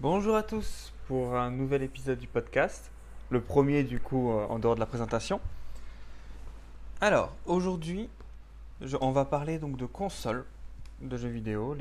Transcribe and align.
Bonjour 0.00 0.34
à 0.34 0.42
tous 0.42 0.94
pour 1.08 1.36
un 1.36 1.50
nouvel 1.50 1.82
épisode 1.82 2.18
du 2.18 2.26
podcast, 2.26 2.90
le 3.28 3.42
premier 3.42 3.84
du 3.84 4.00
coup 4.00 4.30
euh, 4.30 4.46
en 4.46 4.58
dehors 4.58 4.74
de 4.74 4.80
la 4.80 4.86
présentation. 4.86 5.42
Alors 7.02 7.36
aujourd'hui, 7.44 8.08
on 9.02 9.10
va 9.10 9.26
parler 9.26 9.58
donc 9.58 9.76
de 9.76 9.84
consoles 9.84 10.46
de 11.02 11.18
jeux 11.18 11.28
vidéo. 11.28 11.76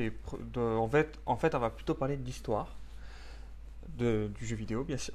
En, 0.57 0.89
fait, 0.89 1.17
en 1.25 1.37
on 1.41 1.59
va 1.59 1.69
plutôt 1.69 1.93
parler 1.93 2.17
de- 2.17 2.25
du 4.37 4.45
jeu 4.45 4.55
vidéo, 4.57 4.83
bien 4.83 4.97
sûr. 4.97 5.13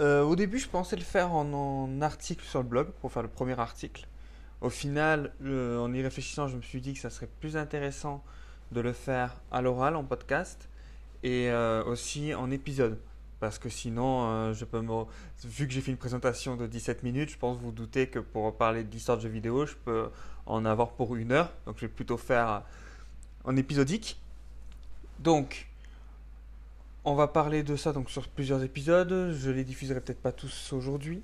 Euh, 0.00 0.24
au 0.24 0.34
début, 0.34 0.58
je 0.58 0.68
pensais 0.68 0.96
le 0.96 1.02
faire 1.02 1.32
en, 1.32 2.00
article 2.00 2.44
sur 2.44 2.60
le 2.60 2.68
blog 2.68 2.88
pour 3.00 3.12
faire 3.12 3.22
le 3.22 3.28
premier 3.28 3.60
article. 3.60 4.08
Au 4.62 4.68
final, 4.68 5.32
en 5.40 5.94
y 5.94 6.02
réfléchissant, 6.02 6.48
je 6.48 6.56
me 6.56 6.62
suis 6.62 6.80
dit 6.80 6.94
que 6.94 6.98
ça 6.98 7.08
serait 7.08 7.28
plus 7.38 7.56
intéressant 7.56 8.24
de 8.72 8.80
le 8.80 8.92
faire 8.92 9.36
à 9.52 9.62
l'oral 9.62 9.94
en 9.94 10.02
podcast 10.02 10.68
et 11.22 11.50
euh, 11.50 11.84
aussi 11.84 12.34
en 12.34 12.50
épisode. 12.50 12.98
Parce 13.40 13.58
que 13.58 13.68
sinon, 13.68 14.28
euh, 14.28 14.54
je 14.54 14.64
peux 14.64 14.80
me... 14.80 15.04
vu 15.44 15.66
que 15.66 15.72
j'ai 15.72 15.80
fait 15.80 15.90
une 15.90 15.96
présentation 15.96 16.56
de 16.56 16.66
17 16.66 17.02
minutes, 17.02 17.30
je 17.30 17.38
pense 17.38 17.58
vous 17.58 17.72
doutez 17.72 18.08
que 18.08 18.20
pour 18.20 18.56
parler 18.56 18.84
de 18.84 18.90
l'histoire 18.90 19.18
de 19.18 19.22
jeux 19.22 19.28
vidéo, 19.28 19.66
je 19.66 19.74
peux 19.74 20.10
en 20.46 20.64
avoir 20.64 20.92
pour 20.92 21.16
une 21.16 21.32
heure. 21.32 21.52
Donc 21.66 21.76
je 21.76 21.82
vais 21.82 21.92
plutôt 21.92 22.16
faire 22.16 22.50
euh, 22.50 22.60
en 23.44 23.56
épisodique. 23.56 24.20
Donc, 25.18 25.68
on 27.04 27.14
va 27.14 27.26
parler 27.28 27.62
de 27.62 27.74
ça 27.76 27.92
donc 27.92 28.10
sur 28.10 28.28
plusieurs 28.28 28.62
épisodes. 28.62 29.32
Je 29.32 29.50
les 29.50 29.64
diffuserai 29.64 30.00
peut-être 30.00 30.22
pas 30.22 30.32
tous 30.32 30.72
aujourd'hui. 30.72 31.22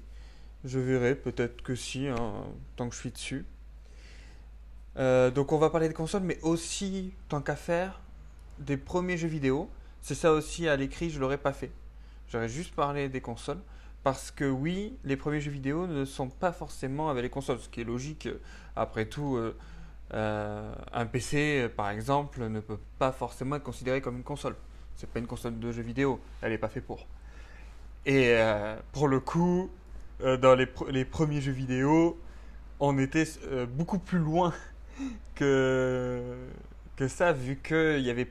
Je 0.65 0.81
verrai, 0.81 1.15
peut-être 1.15 1.63
que 1.63 1.77
si, 1.77 2.09
hein, 2.09 2.33
tant 2.75 2.89
que 2.89 2.95
je 2.95 3.01
suis 3.01 3.11
dessus. 3.13 3.47
Donc 4.97 5.53
on 5.53 5.59
va 5.59 5.71
parler 5.71 5.87
des 5.87 5.95
consoles, 5.95 6.25
mais 6.25 6.41
aussi, 6.43 7.13
tant 7.29 7.41
qu'à 7.41 7.55
faire, 7.55 8.01
des 8.59 8.77
premiers 8.77 9.17
jeux 9.17 9.29
vidéo. 9.29 9.71
C'est 10.09 10.15
ça 10.15 10.33
aussi 10.33 10.67
à 10.67 10.75
l'écrit, 10.75 11.11
je 11.11 11.21
l'aurais 11.21 11.37
pas 11.37 11.53
fait. 11.53 11.71
J'aurais 12.33 12.49
juste 12.49 12.75
parlé 12.75 13.11
des 13.11 13.21
consoles. 13.21 13.61
Parce 14.03 14.31
que 14.31 14.47
oui, 14.47 14.97
les 15.05 15.19
premiers 15.19 15.39
jeux 15.39 15.51
vidéo 15.51 15.87
ne 15.87 16.07
sont 16.07 16.31
pas 16.31 16.51
forcément 16.51 17.11
avec 17.11 17.23
les 17.23 17.29
consoles, 17.29 17.59
ce 17.59 17.69
qui 17.69 17.83
est 17.83 17.85
logique. 17.85 18.27
Après 18.75 19.05
tout, 19.05 19.37
euh, 19.37 19.55
euh, 20.15 20.75
un 20.95 21.05
PC, 21.05 21.65
euh, 21.65 21.69
par 21.69 21.91
exemple, 21.91 22.43
ne 22.43 22.61
peut 22.61 22.79
pas 22.99 23.13
forcément 23.13 23.57
être 23.57 23.63
considéré 23.63 24.01
comme 24.01 24.17
une 24.17 24.23
console. 24.23 24.57
C'est 24.97 25.11
pas 25.11 25.19
une 25.19 25.27
console 25.27 25.59
de 25.59 25.73
jeux 25.73 25.83
vidéo, 25.83 26.19
elle 26.41 26.53
n'est 26.53 26.57
pas 26.59 26.71
faite 26.71 26.87
pour. 26.87 27.07
Et 28.07 28.29
euh, 28.29 28.77
pour 28.93 29.09
le 29.09 29.21
coup, 29.21 29.69
euh, 30.23 30.39
dans 30.39 30.55
les, 30.55 30.69
les 30.89 31.05
premiers 31.05 31.43
jeux 31.43 31.53
vidéo, 31.53 32.19
on 32.81 32.99
était 32.99 33.27
euh, 33.53 33.67
beaucoup 33.67 33.99
plus 33.99 34.21
loin 34.21 34.55
que, 35.35 36.35
que 36.97 37.09
ça, 37.09 37.35
vu 37.35 37.57
qu'il 37.63 38.03
n'y 38.03 38.09
avait, 38.09 38.31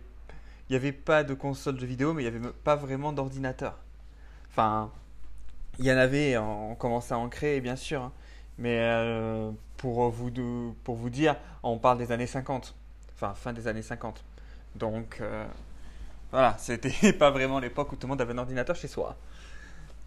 il 0.69 0.73
y 0.73 0.75
avait 0.75 0.91
pas 0.91 1.23
de 1.23 1.33
console 1.33 1.77
de 1.77 1.85
vidéo, 1.85 2.13
mais 2.13 2.23
il 2.23 2.31
n'y 2.31 2.35
avait 2.35 2.51
pas 2.63 2.75
vraiment 2.75 3.13
d'ordinateur. 3.13 3.77
Enfin, 4.49 4.91
il 5.79 5.85
y 5.85 5.91
en 5.91 5.97
avait, 5.97 6.37
on 6.37 6.75
commençait 6.75 7.13
à 7.13 7.17
en 7.17 7.29
créer, 7.29 7.61
bien 7.61 7.75
sûr. 7.75 8.01
hein. 8.01 8.11
Mais 8.57 8.79
euh, 8.81 9.51
pour, 9.77 10.09
vous, 10.09 10.29
dire, 11.09 11.35
on 11.63 11.77
parle 11.77 11.99
des 11.99 12.11
années 12.11 12.27
50. 12.27 12.75
Enfin, 13.15 13.33
fin 13.35 13.53
des 13.53 13.67
années 13.67 13.81
50. 13.81 14.23
Donc, 14.75 15.19
euh, 15.21 15.45
voilà, 16.31 16.55
c'était 16.59 17.13
pas 17.13 17.31
vraiment 17.31 17.59
l'époque 17.59 17.91
où 17.91 17.95
tout 17.95 18.07
le 18.07 18.11
monde 18.11 18.21
avait 18.21 18.33
un 18.33 18.37
ordinateur 18.39 18.75
chez 18.75 18.87
soi. 18.87 19.15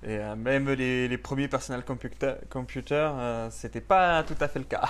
Et 0.02 0.18
euh, 0.18 0.34
même 0.34 0.70
les, 0.70 1.18
premiers 1.18 1.48
personal 1.48 1.84
computer, 1.84 2.34
computers, 2.48 3.14
euh, 3.18 3.48
c'était 3.50 3.80
pas 3.80 4.22
tout 4.24 4.36
à 4.40 4.48
fait 4.48 4.58
le 4.58 4.64
cas. 4.64 4.88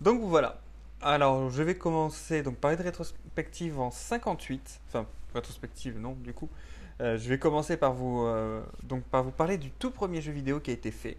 Donc 0.00 0.22
voilà. 0.22 0.60
Alors, 1.04 1.50
je 1.50 1.64
vais 1.64 1.74
commencer 1.74 2.44
donc 2.44 2.58
par 2.58 2.70
une 2.70 2.80
rétrospective 2.80 3.80
en 3.80 3.90
58. 3.90 4.80
Enfin, 4.88 5.04
rétrospective, 5.34 5.98
non, 5.98 6.12
du 6.12 6.32
coup. 6.32 6.48
Euh, 7.00 7.18
je 7.18 7.28
vais 7.28 7.38
commencer 7.38 7.76
par 7.76 7.92
vous, 7.92 8.22
euh, 8.22 8.62
donc 8.84 9.02
par 9.04 9.24
vous 9.24 9.32
parler 9.32 9.58
du 9.58 9.70
tout 9.70 9.90
premier 9.90 10.20
jeu 10.20 10.30
vidéo 10.30 10.60
qui 10.60 10.70
a 10.70 10.74
été 10.74 10.92
fait 10.92 11.16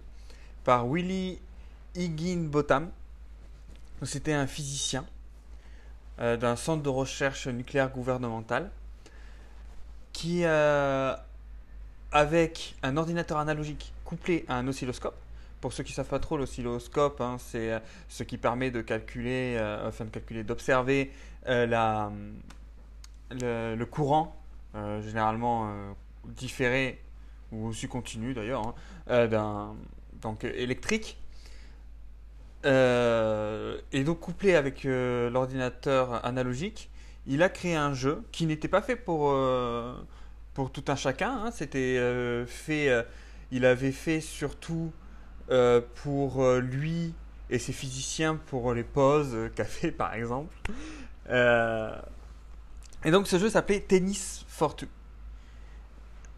par 0.63 0.87
Willy 0.87 1.37
Higginbotham. 1.95 2.91
C'était 4.03 4.31
un 4.31 4.47
physicien 4.47 5.05
euh, 6.19 6.37
d'un 6.37 6.55
centre 6.55 6.81
de 6.81 6.89
recherche 6.89 7.47
nucléaire 7.47 7.89
gouvernemental 7.89 8.71
qui, 10.13 10.45
avec 10.45 11.17
un 12.83 12.95
ordinateur 12.95 13.39
analogique 13.39 13.91
couplé 14.05 14.45
à 14.47 14.55
un 14.55 14.67
oscilloscope, 14.67 15.17
pour 15.63 15.71
ceux 15.71 15.83
qui 15.83 15.93
ne 15.93 15.95
savent 15.95 16.09
pas 16.09 16.19
trop, 16.19 16.35
l'oscilloscope, 16.35 17.21
hein, 17.21 17.37
c'est 17.39 17.71
euh, 17.71 17.79
ce 18.09 18.23
qui 18.23 18.37
permet 18.37 18.69
de 18.69 18.81
calculer, 18.81 19.55
euh, 19.57 19.87
enfin 19.87 20.03
de 20.03 20.09
calculer, 20.09 20.43
d'observer 20.43 21.09
euh, 21.47 21.65
la, 21.65 22.11
le, 23.31 23.85
courant, 23.85 24.35
généralement 24.73 25.73
différé 26.25 26.99
ou 27.53 27.67
aussi 27.67 27.87
continu 27.87 28.33
d'ailleurs, 28.33 28.75
hein, 29.09 29.73
donc 30.21 30.43
électrique. 30.43 31.17
Et 32.65 34.03
donc 34.03 34.19
couplé 34.19 34.55
avec 34.55 34.83
l'ordinateur 34.83 36.25
analogique, 36.25 36.89
il 37.25 37.41
a 37.41 37.47
créé 37.47 37.75
un 37.77 37.93
jeu 37.93 38.21
qui 38.33 38.47
n'était 38.47 38.67
pas 38.67 38.81
fait 38.81 38.97
pour, 38.97 39.33
pour 40.55 40.71
tout 40.73 40.83
un 40.89 40.97
chacun. 40.97 41.31
hein. 41.45 41.51
C'était 41.51 41.97
fait, 42.47 43.05
il 43.51 43.63
avait 43.65 43.93
fait 43.93 44.19
surtout 44.19 44.91
euh, 45.49 45.81
pour 46.03 46.43
euh, 46.43 46.59
lui 46.59 47.13
et 47.49 47.59
ses 47.59 47.73
physiciens 47.73 48.39
pour 48.47 48.73
les 48.73 48.83
pauses 48.83 49.33
euh, 49.33 49.49
café 49.49 49.91
par 49.91 50.13
exemple. 50.13 50.53
Et 53.05 53.11
donc 53.11 53.27
ce 53.27 53.37
jeu 53.37 53.49
s'appelait 53.49 53.81
Tennis 53.81 54.45
for 54.47 54.75
Two. 54.75 54.87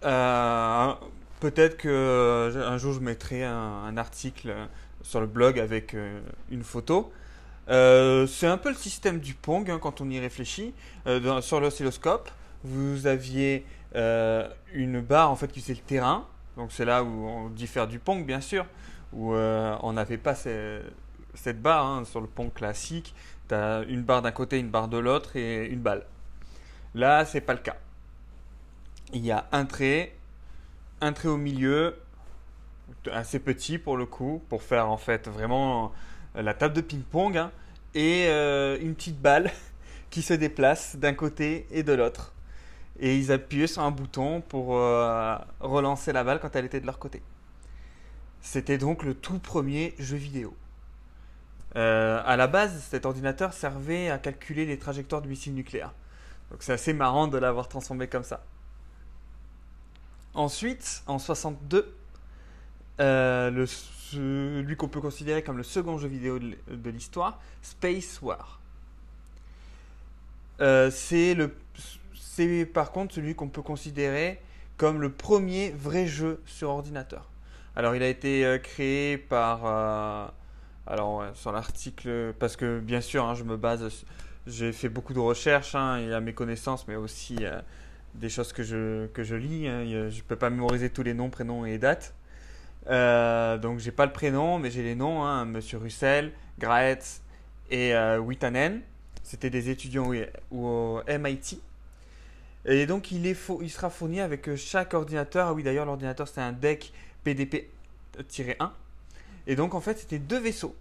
Peut-être 0.02 1.78
que 1.78 2.52
un 2.56 2.78
jour 2.78 2.94
je 2.94 3.00
mettrai 3.00 3.44
un, 3.44 3.98
article 3.98 4.54
sur 5.04 5.22
le 5.22 5.28
blog 5.28 5.60
avec 5.60 5.96
une 6.50 6.64
photo. 6.64 7.12
C'est 7.68 8.48
un 8.48 8.58
peu 8.58 8.70
le 8.70 8.76
système 8.76 9.20
du 9.20 9.34
Pong 9.34 9.70
hein, 9.70 9.80
quand 9.82 10.02
on 10.02 10.10
y 10.10 10.20
réfléchit. 10.20 10.74
Euh, 11.08 11.20
dans- 11.20 11.42
sur 11.42 11.60
l'oscilloscope, 11.60 12.30
vous 12.64 13.08
aviez 13.08 13.66
une 13.94 15.02
barre 15.02 15.32
en 15.32 15.36
fait 15.36 15.52
qui 15.52 15.62
faisait 15.62 15.74
le 15.74 15.80
terrain. 15.80 16.28
Donc 16.58 16.72
c'est 16.72 16.86
là 16.86 17.04
où 17.04 17.28
on 17.28 17.50
diffère 17.50 17.88
du 17.88 18.00
Pong 18.00 18.26
bien 18.26 18.42
sûr, 18.42 18.66
où 19.16 19.34
euh, 19.34 19.78
on 19.84 19.94
n'avait 19.94 20.18
pas 20.20 20.36
ce- 20.36 20.82
cette 21.36 21.62
barre 21.62 21.86
hein, 21.88 22.06
sur 22.06 22.22
le 22.22 22.28
Pong 22.28 22.54
classique. 22.54 23.16
Tu 23.50 23.56
as 23.56 23.84
une 23.88 24.04
barre 24.04 24.22
d'un 24.24 24.32
côté, 24.32 24.60
une 24.60 24.70
barre 24.70 24.88
de 24.90 24.98
l'autre 24.98 25.36
et 25.38 25.68
une 25.68 25.82
balle. 25.82 26.06
Là, 26.96 27.26
c'est 27.26 27.42
pas 27.42 27.54
le 27.54 27.60
cas. 27.60 27.78
Il 29.14 29.26
y 29.26 29.32
a 29.32 29.48
un 29.52 29.66
trait, 29.66 30.16
un 31.02 31.14
trait 31.14 31.28
au 31.30 31.38
milieu, 31.38 31.96
assez 33.12 33.40
petit 33.40 33.78
pour 33.78 33.98
le 33.98 34.06
coup, 34.06 34.42
pour 34.50 34.64
faire 34.64 34.90
en 34.90 34.98
fait 34.98 35.28
vraiment 35.28 35.92
euh, 36.36 36.42
la 36.42 36.54
table 36.54 36.74
de 36.76 36.82
ping-pong, 36.82 37.38
hein, 37.38 37.52
et 37.94 38.26
euh, 38.28 38.78
une 38.82 38.96
petite 38.96 39.20
balle 39.22 39.52
qui 40.10 40.22
se 40.22 40.34
déplace 40.34 40.96
d'un 40.98 41.14
côté 41.14 41.68
et 41.72 41.84
de 41.84 41.94
l'autre. 41.94 42.34
Et 43.00 43.18
ils 43.18 43.32
appuyaient 43.32 43.68
sur 43.68 43.82
un 43.84 43.92
bouton 43.92 44.42
pour 44.42 44.68
relancer 45.60 46.14
la 46.14 46.24
balle 46.24 46.40
quand 46.40 46.56
elle 46.56 46.66
était 46.66 46.80
de 46.80 46.86
leur 46.86 47.00
côté. 47.00 47.22
C'était 48.46 48.78
donc 48.78 49.02
le 49.02 49.16
tout 49.16 49.40
premier 49.40 49.96
jeu 49.98 50.18
vidéo. 50.18 50.56
Euh, 51.76 52.22
à 52.24 52.38
la 52.38 52.46
base, 52.46 52.80
cet 52.92 53.08
ordinateur 53.08 53.54
servait 53.54 54.12
à 54.12 54.20
calculer 54.20 54.68
les 54.68 54.78
trajectoires 54.78 55.24
de 55.24 55.28
missiles 55.28 55.56
nucléaires. 55.56 55.94
Donc 56.52 56.62
c'est 56.62 56.72
assez 56.72 56.94
marrant 56.94 57.28
de 57.28 57.40
l'avoir 57.40 57.68
transformé 57.68 58.08
comme 58.08 58.24
ça. 58.24 58.46
Ensuite, 60.36 61.02
en 61.08 61.18
62, 61.18 61.92
euh, 63.00 63.66
celui 63.66 64.78
qu'on 64.78 64.90
peut 64.90 65.02
considérer 65.02 65.42
comme 65.42 65.58
le 65.58 65.64
second 65.64 65.98
jeu 65.98 66.08
vidéo 66.08 66.38
de 66.38 66.90
l'histoire, 66.92 67.42
Space 67.64 68.22
War. 68.22 68.62
Euh, 70.62 70.92
c'est 70.92 71.36
par 72.66 72.92
contre 72.92 73.16
celui 73.16 73.34
qu'on 73.34 73.50
peut 73.50 73.64
considérer 73.64 74.40
comme 74.78 75.02
le 75.02 75.12
premier 75.12 75.72
vrai 75.72 76.06
jeu 76.06 76.44
sur 76.46 76.70
ordinateur. 76.70 77.28
Alors, 77.76 77.96
il 77.96 78.04
a 78.04 78.08
été 78.08 78.46
euh, 78.46 78.58
créé 78.58 79.18
par, 79.18 79.62
euh, 79.66 80.28
alors 80.88 81.26
sur 81.34 81.52
l'article, 81.52 82.34
parce 82.40 82.56
que 82.56 82.80
bien 82.80 83.02
sûr, 83.02 83.26
hein, 83.26 83.36
je 83.36 83.44
me 83.44 83.58
base, 83.58 84.06
j'ai 84.48 84.72
fait 84.72 84.90
beaucoup 84.90 85.14
de 85.14 85.20
recherches, 85.20 85.76
hein, 85.76 86.00
il 86.00 86.10
y 86.10 86.14
a 86.14 86.20
mes 86.20 86.34
connaissances, 86.34 86.88
mais 86.88 86.96
aussi 86.96 87.38
euh, 87.42 87.60
des 88.16 88.30
choses 88.30 88.54
que 88.54 88.64
je, 88.64 89.08
que 89.08 89.24
je 89.24 89.36
lis. 89.36 89.68
hein. 89.68 89.84
Je 89.86 90.18
ne 90.18 90.22
peux 90.22 90.36
pas 90.36 90.50
mémoriser 90.50 90.90
tous 90.90 91.04
les 91.04 91.14
noms, 91.14 91.30
prénoms 91.30 91.66
et 91.66 91.78
dates. 91.78 92.14
Euh, 92.88 93.58
donc 93.58 93.80
j'ai 93.80 93.92
pas 93.92 94.06
le 94.06 94.14
prénom, 94.14 94.60
mais 94.60 94.70
j'ai 94.70 94.84
les 94.84 94.96
noms. 94.96 95.24
Hein, 95.24 95.46
Monsieur 95.46 95.78
Russell, 95.80 96.32
Graetz 96.60 97.22
et 97.72 97.96
euh, 97.96 98.20
Witanen. 98.20 98.82
C'était 99.24 99.50
des 99.50 99.70
étudiants 99.72 100.12
au, 100.52 101.02
MIT. 101.08 101.60
Et 102.66 102.86
donc 102.86 103.12
il, 103.12 103.26
est 103.28 103.38
il 103.62 103.70
sera 103.70 103.90
fourni 103.90 104.22
avec 104.22 104.56
chaque 104.56 104.94
ordinateur. 104.94 105.48
Ah 105.48 105.54
oui 105.54 105.64
d'ailleurs 105.64 105.86
l'ordinateur 105.86 106.28
c'est 106.28 106.42
un 106.42 106.52
DEC 106.52 106.94
PDP-1. 107.26 108.70
Et 109.48 109.56
donc 109.56 109.74
en 109.74 109.82
fait 109.82 109.98
c'était 110.00 110.20
deux 110.20 110.40
vaisseaux 110.40 110.76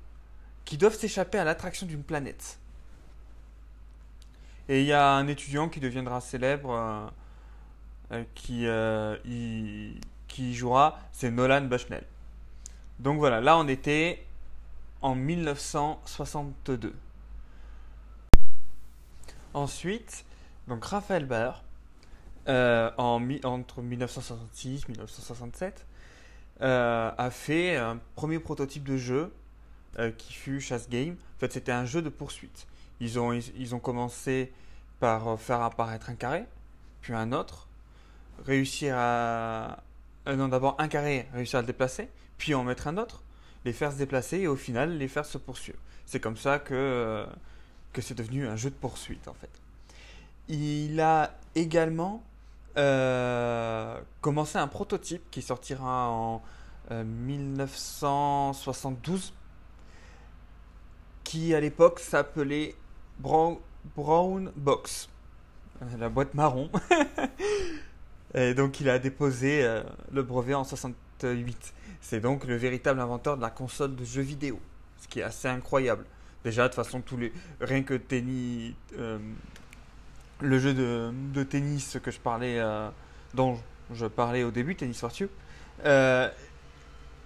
qui 0.65 0.77
doivent 0.77 0.97
s'échapper 0.97 1.39
à 1.39 1.45
l'attraction 1.45 1.87
d'une 1.87 2.03
planète. 2.03 2.59
Et 4.69 4.81
il 4.81 4.87
y 4.87 4.93
a 4.93 5.13
un 5.13 5.29
étudiant 5.29 5.69
qui 5.69 5.81
deviendra 5.81 6.21
célèbre 6.21 7.11
euh, 8.13 8.25
qui, 8.35 8.67
qui 10.29 10.55
jouera, 10.55 10.99
c'est 11.13 11.31
Nolan 11.31 11.63
Bushnell. 11.63 12.05
Donc 12.99 13.19
voilà, 13.19 13.41
là 13.41 13.59
on 13.59 13.69
était 13.69 14.25
en 15.03 15.15
1962. 15.15 16.95
Ensuite, 19.53 20.25
donc 20.67 20.85
Raphaël 20.85 21.29
euh, 22.49 22.91
en, 22.97 23.21
entre 23.45 23.83
1966 23.83 24.85
et 24.89 24.93
1967, 24.93 25.87
a 26.61 27.31
fait 27.31 27.77
un 27.77 27.99
premier 28.15 28.39
prototype 28.39 28.85
de 28.85 28.97
jeu 28.97 29.33
euh, 30.01 30.11
qui 30.11 30.33
fut 30.33 30.61
Chasse 30.61 30.89
Game. 30.89 31.13
En 31.37 31.39
fait, 31.39 31.53
c'était 31.53 31.71
un 31.71 31.85
jeu 31.85 32.03
de 32.03 32.09
poursuite. 32.09 32.67
Ils 32.99 33.21
ont, 33.21 33.33
ils, 33.33 33.75
ont 33.77 33.79
commencé 33.79 34.53
par 34.99 35.39
faire 35.39 35.61
apparaître 35.63 36.11
un 36.11 36.17
carré, 36.17 36.47
puis 37.01 37.13
un 37.13 37.33
autre, 37.33 37.69
réussir 38.45 38.95
à. 38.97 39.83
Euh, 40.27 40.35
non, 40.35 40.49
d'abord 40.49 40.75
un 40.81 40.89
carré, 40.89 41.29
réussir 41.33 41.61
à 41.61 41.63
le 41.63 41.69
déplacer, 41.69 42.09
puis 42.39 42.55
en 42.55 42.65
mettre 42.65 42.89
un 42.89 42.97
autre, 42.97 43.23
les 43.65 43.73
faire 43.73 43.93
se 43.93 43.99
déplacer 43.99 44.39
et 44.39 44.49
au 44.49 44.57
final 44.57 44.99
les 44.99 45.07
faire 45.07 45.27
se 45.27 45.39
poursuivre. 45.39 45.79
C'est 46.07 46.19
comme 46.19 46.37
ça 46.37 46.59
que, 46.59 47.25
que 47.93 48.03
c'est 48.03 48.15
devenu 48.15 48.49
un 48.49 48.57
jeu 48.57 48.71
de 48.71 48.75
poursuite 48.75 49.29
en 49.29 49.35
fait. 49.35 49.51
Il 50.49 51.01
a 51.01 51.35
également 51.55 52.23
euh, 52.77 54.01
commencé 54.21 54.59
un 54.59 54.67
prototype 54.67 55.23
qui 55.31 55.43
sortira 55.43 56.11
en 56.11 56.43
1972 56.91 59.21
euh, 59.21 59.23
qui 61.23 61.55
à 61.55 61.61
l'époque 61.61 62.01
s'appelait 62.01 62.75
Brown, 63.19 63.61
Box, 64.57 65.09
euh, 65.83 65.85
la 65.99 66.09
boîte 66.09 66.35
marron. 66.35 66.69
et 68.35 68.55
donc 68.55 68.81
il 68.81 68.91
a 68.91 68.99
déposé 68.99 69.81
le 70.13 70.25
brevet 70.25 70.55
en 70.55 70.65
68. 70.65 71.75
C'est 72.01 72.19
donc 72.21 72.45
le 72.45 72.57
véritable 72.57 72.99
inventeur 73.01 73.37
de 73.37 73.43
la 73.43 73.51
console 73.51 73.95
de 73.95 74.05
jeux 74.05 74.23
vidéo, 74.23 74.59
ce 74.99 75.07
qui 75.09 75.21
est 75.21 75.25
assez 75.25 75.49
incroyable. 75.49 76.05
Déjà, 76.43 76.65
de 76.65 76.69
toute 76.69 76.77
façon, 76.77 77.01
tous 77.01 77.17
les... 77.17 77.33
rien 77.61 77.83
que 77.83 77.95
tennis, 77.95 78.75
le 80.45 80.59
jeu 80.59 80.75
de, 80.75 81.43
tennis 81.43 81.99
que 82.03 82.11
je 82.11 82.21
parlais, 82.21 82.59
euh, 82.59 82.89
dont 83.35 83.59
je 83.93 84.07
parlais 84.07 84.45
au 84.45 84.51
début, 84.51 84.77
Tennis 84.77 85.01
for 85.01 85.11
euh, 85.85 86.31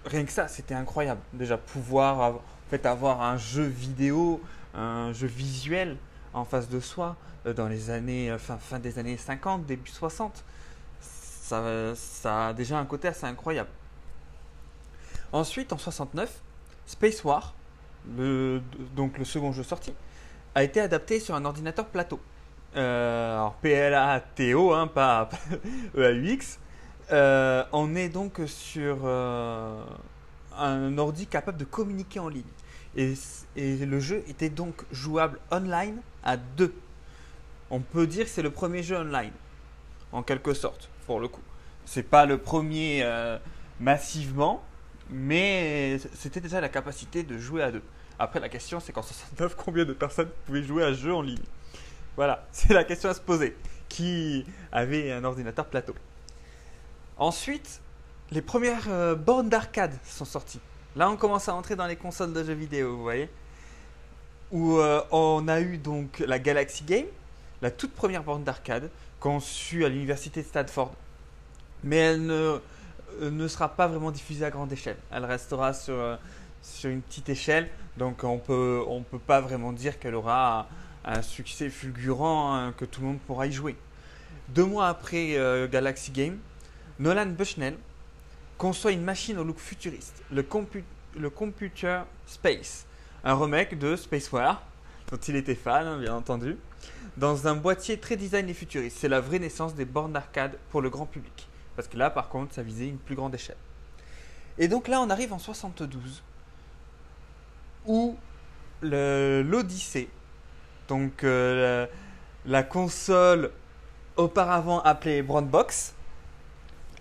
rien 0.05 0.25
que 0.25 0.31
ça, 0.31 0.47
c'était 0.47 0.73
incroyable. 0.73 1.21
Déjà, 1.33 1.57
pouvoir 1.57 2.35
en 2.35 2.41
fait, 2.69 2.85
avoir 2.85 3.21
un 3.21 3.37
jeu 3.37 3.63
vidéo, 3.63 4.41
un 4.73 5.13
jeu 5.13 5.27
visuel 5.27 5.97
en 6.33 6.45
face 6.45 6.69
de 6.69 6.79
soi 6.79 7.15
dans 7.55 7.67
les 7.67 7.89
années, 7.89 8.35
fin, 8.37 8.57
fin 8.57 8.79
des 8.79 8.99
années 8.99 9.17
50, 9.17 9.65
début 9.65 9.89
60, 9.89 10.43
ça, 11.01 12.47
a 12.47 12.53
déjà 12.53 12.79
un 12.79 12.85
côté 12.85 13.07
assez 13.07 13.25
incroyable. 13.25 13.69
Ensuite, 15.31 15.73
en 15.73 15.77
69, 15.77 16.41
Space 16.85 17.23
War, 17.23 17.53
donc 18.95 19.17
le 19.17 19.25
second 19.25 19.51
jeu 19.51 19.63
sorti, 19.63 19.93
a 20.55 20.63
été 20.63 20.81
adapté 20.81 21.19
sur 21.19 21.35
un 21.35 21.45
ordinateur 21.45 21.85
plateau. 21.85 22.19
Euh, 22.75 23.35
alors 23.35 23.53
PLA-TO, 23.55 24.73
hein, 24.73 24.87
pas, 24.87 25.29
EAUX. 25.97 26.59
Euh, 27.11 27.63
on 27.71 27.95
est 27.95 28.09
donc 28.09 28.41
sur 28.45 28.99
euh, 29.03 29.83
un 30.55 30.97
ordi 30.97 31.25
capable 31.25 31.57
de 31.57 31.65
communiquer 31.65 32.19
en 32.19 32.29
ligne. 32.29 32.43
Et, 32.95 33.15
le 33.55 33.99
jeu 33.99 34.23
était 34.27 34.49
donc 34.49 34.83
jouable 34.91 35.39
online 35.51 35.97
à 36.23 36.37
deux. 36.37 36.73
On 37.71 37.79
peut 37.79 38.07
dire 38.07 38.25
que 38.25 38.31
c'est 38.31 38.41
le 38.41 38.51
premier 38.51 38.83
jeu 38.83 38.97
online, 38.97 39.31
en 40.11 40.23
quelque 40.23 40.53
sorte, 40.53 40.89
pour 41.05 41.19
le 41.19 41.27
coup. 41.27 41.41
C'est 41.85 42.03
pas 42.03 42.25
le 42.25 42.37
premier 42.37 43.03
massivement, 43.79 44.63
mais 45.09 45.99
c'était 46.13 46.41
déjà 46.41 46.61
la 46.61 46.69
capacité 46.69 47.23
de 47.23 47.37
jouer 47.37 47.63
à 47.63 47.71
deux. 47.71 47.83
Après, 48.17 48.39
la 48.39 48.49
question, 48.49 48.79
c'est 48.79 48.91
qu'en 48.91 49.01
69, 49.03 49.55
combien 49.55 49.85
de 49.85 49.93
personnes 49.93 50.29
pouvaient 50.45 50.63
jouer 50.63 50.83
à 50.83 50.87
un 50.87 50.93
jeu 50.93 51.13
en 51.13 51.21
ligne? 51.21 51.37
Voilà, 52.19 52.43
c'est 52.51 52.73
la 52.73 52.83
question 52.83 53.09
à 53.09 53.13
se 53.13 53.21
poser. 53.21 53.55
Qui 53.87 54.45
avait 54.73 55.09
un 55.09 55.23
ordinateur 55.23 55.65
plateau 55.65 55.95
Ensuite, 57.15 57.79
les 58.31 58.41
premières 58.41 58.89
euh, 58.89 59.15
bornes 59.15 59.47
d'arcade 59.47 59.93
sont 60.03 60.25
sorties. 60.25 60.59
Là, 60.97 61.09
on 61.09 61.15
commence 61.15 61.47
à 61.47 61.55
entrer 61.55 61.77
dans 61.77 61.87
les 61.87 61.95
consoles 61.95 62.33
de 62.33 62.43
jeux 62.43 62.55
vidéo, 62.55 62.97
vous 62.97 63.03
voyez 63.03 63.29
Où 64.51 64.79
euh, 64.79 65.01
on 65.11 65.47
a 65.47 65.61
eu 65.61 65.77
donc 65.77 66.19
la 66.19 66.39
Galaxy 66.39 66.83
Game, 66.83 67.05
la 67.61 67.71
toute 67.71 67.93
première 67.93 68.25
borne 68.25 68.43
d'arcade, 68.43 68.89
conçue 69.21 69.85
à 69.85 69.87
l'université 69.87 70.41
de 70.41 70.47
Stanford. 70.47 70.91
Mais 71.85 71.95
elle 71.95 72.25
ne 72.25 72.59
euh, 73.21 73.47
sera 73.47 73.69
pas 73.69 73.87
vraiment 73.87 74.11
diffusée 74.11 74.43
à 74.43 74.49
grande 74.49 74.73
échelle. 74.73 74.97
Elle 75.09 75.23
restera 75.23 75.71
sur, 75.71 75.95
une 76.83 77.01
petite 77.01 77.29
échelle, 77.29 77.69
donc 77.95 78.25
on 78.25 78.35
ne 78.35 79.03
peut 79.03 79.19
pas 79.25 79.39
vraiment 79.39 79.71
dire 79.71 79.99
qu'elle 79.99 80.15
aura 80.15 80.67
un, 81.09 81.21
succès 81.21 81.69
fulgurant 81.69 82.55
hein, 82.55 82.73
que 82.77 82.85
tout 82.85 83.01
le 83.01 83.07
monde 83.07 83.19
pourra 83.19 83.47
y 83.47 83.51
jouer. 83.51 83.75
Deux 84.49 84.65
mois 84.65 84.87
après 84.87 85.37
euh, 85.37 85.67
Galaxy 85.67 86.11
Game, 86.11 86.39
Nolan 86.99 87.27
Bushnell 87.27 87.75
conçoit 88.57 88.91
une 88.91 89.03
machine 89.03 89.37
au 89.37 89.43
look 89.43 89.57
futuriste, 89.57 90.21
le, 90.31 90.43
Computer 91.29 92.01
Space, 92.27 92.85
un 93.23 93.35
remake 93.35 93.79
de 93.79 93.95
Space 93.95 94.31
War, 94.31 94.63
dont 95.09 95.17
il 95.17 95.35
était 95.35 95.55
fan, 95.55 95.87
hein, 95.87 95.97
bien 95.97 96.13
entendu, 96.13 96.57
dans 97.17 97.47
un 97.47 97.55
boîtier 97.55 97.97
très 97.97 98.15
design 98.15 98.49
et 98.49 98.53
futuriste. 98.53 98.97
C'est 98.99 99.09
la 99.09 99.21
vraie 99.21 99.39
naissance 99.39 99.75
des 99.75 99.85
bornes 99.85 100.13
d'arcade 100.13 100.57
pour 100.71 100.81
le 100.81 100.89
grand 100.89 101.05
public. 101.05 101.47
Parce 101.75 101.87
que 101.87 101.97
là, 101.97 102.09
par 102.09 102.27
contre, 102.27 102.53
ça 102.53 102.61
visait 102.61 102.87
une 102.87 102.97
plus 102.97 103.15
grande 103.15 103.33
échelle. 103.33 103.55
Et 104.57 104.67
donc 104.67 104.89
là, 104.89 104.99
on 104.99 105.09
arrive 105.09 105.31
en 105.31 105.39
72, 105.39 106.21
où 107.85 108.17
l'Odyssée, 108.81 110.09
donc 110.89 111.23
euh, 111.23 111.85
la, 112.45 112.63
console 112.63 113.51
auparavant 114.17 114.81
appelée 114.81 115.21
Box, 115.21 115.93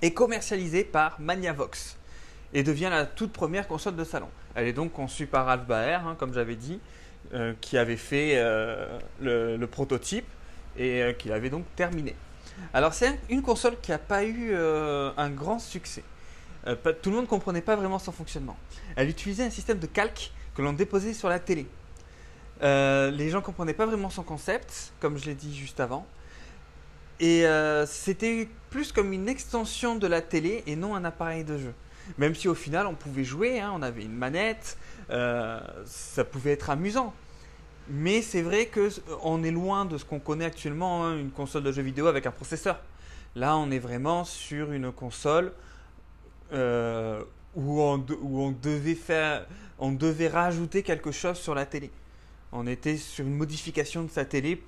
est 0.00 0.12
commercialisée 0.12 0.85
par 0.85 1.20
Maniavox 1.20 1.96
et 2.55 2.62
devient 2.62 2.88
la 2.90 3.05
toute 3.05 3.32
première 3.32 3.67
console 3.67 3.96
de 3.96 4.05
salon. 4.05 4.29
Elle 4.55 4.69
est 4.69 4.73
donc 4.73 4.93
conçue 4.93 5.26
par 5.26 5.46
Ralph 5.46 5.67
Baer, 5.67 6.06
hein, 6.06 6.14
comme 6.17 6.32
j'avais 6.32 6.55
dit, 6.55 6.79
euh, 7.35 7.55
qui 7.61 7.76
avait 7.76 7.96
fait 7.96 8.35
euh, 8.37 8.99
le, 9.20 9.67
prototype 9.67 10.26
et 10.76 11.17
qui 11.19 11.29
l'avait 11.29 11.50
donc 11.50 11.64
terminé. 11.75 12.14
Alors 12.73 12.94
c'est 12.94 13.19
une 13.29 13.43
console 13.43 13.75
qui 13.81 13.91
n'a 13.91 13.99
pas 13.99 14.24
eu 14.24 14.55
un 14.55 15.31
grand 15.31 15.58
succès. 15.58 16.05
Tout 16.65 17.10
le 17.10 17.17
monde 17.17 17.24
ne 17.24 17.29
comprenait 17.29 17.62
pas 17.62 17.74
vraiment 17.74 17.98
son 17.98 18.12
fonctionnement. 18.12 18.56
Elle 18.94 19.08
utilisait 19.08 19.44
un 19.44 19.51
système 19.51 19.79
de 19.79 19.86
calque 19.86 20.31
que 20.55 20.62
l'on 20.62 20.72
déposait 20.72 21.15
sur 21.15 21.29
la 21.29 21.41
télé. 21.41 21.67
Euh, 22.62 23.10
les 23.10 23.31
gens 23.31 23.38
ne 23.38 23.44
comprenaient 23.44 23.74
pas 23.74 23.86
vraiment 23.86 24.10
son 24.10 24.22
concept, 24.22 24.93
comme 25.00 25.17
je 25.17 25.27
l'ai 25.27 25.34
dit 25.34 25.56
juste 25.56 25.81
avant. 25.81 26.06
Et 27.20 27.44
c'était 27.86 28.48
plus 28.70 28.93
comme 28.93 29.12
une 29.12 29.29
extension 29.29 29.96
de 29.96 30.06
la 30.06 30.20
télé 30.20 30.62
et 30.69 30.77
non 30.77 30.94
un 30.94 31.05
appareil 31.05 31.43
de 31.43 31.58
jeu. 31.58 31.74
Même 32.17 32.36
si 32.36 32.46
au 32.46 32.55
final 32.55 32.86
on 32.86 32.94
pouvait 32.94 33.24
jouer, 33.24 33.58
hein, 33.58 33.72
on 33.74 33.82
avait 33.82 34.05
une 34.05 34.15
manette, 34.15 34.79
ça 35.08 36.24
pouvait 36.31 36.53
être 36.53 36.70
amusant. 36.70 37.12
Mais 37.91 38.22
c'est 38.22 38.43
vrai 38.43 38.67
que 38.67 38.88
on 39.22 39.43
est 39.43 39.50
loin 39.50 39.84
de 39.86 39.96
ce 39.98 40.05
qu'on 40.05 40.20
connaît 40.20 40.44
actuellement, 40.44 41.05
hein, 41.05 41.19
une 41.19 41.31
console 41.31 41.62
de 41.62 41.72
jeux 41.72 41.82
vidéo 41.82 42.06
avec 42.06 42.27
un 42.27 42.31
processeur. 42.31 42.79
Là, 43.34 43.56
on 43.56 43.70
est 43.70 43.79
vraiment 43.79 44.24
sur 44.24 44.72
une 44.72 44.93
console 44.93 45.53
euh, 46.53 47.22
où, 47.55 47.81
on, 47.81 48.05
on 49.79 49.93
devait 49.93 50.29
rajouter 50.29 50.82
quelque 50.82 51.12
chose 51.12 51.38
sur 51.38 51.55
la 51.55 51.65
télé. 51.65 51.91
On 52.52 52.67
était 52.67 52.96
sur 52.96 53.26
une 53.26 53.36
modification 53.36 54.02
de 54.02 54.10
sa 54.10 54.24
télé 54.24 54.62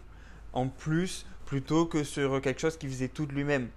en 0.53 0.69
plus 0.69 1.27
plutôt 1.47 1.87
que 1.87 2.05
sur 2.05 2.41
quelque 2.41 2.61
chose 2.61 2.77
qui 2.77 2.87
faisait 2.89 3.09
tout 3.09 3.27
de 3.27 3.33
lui-même. 3.33 3.69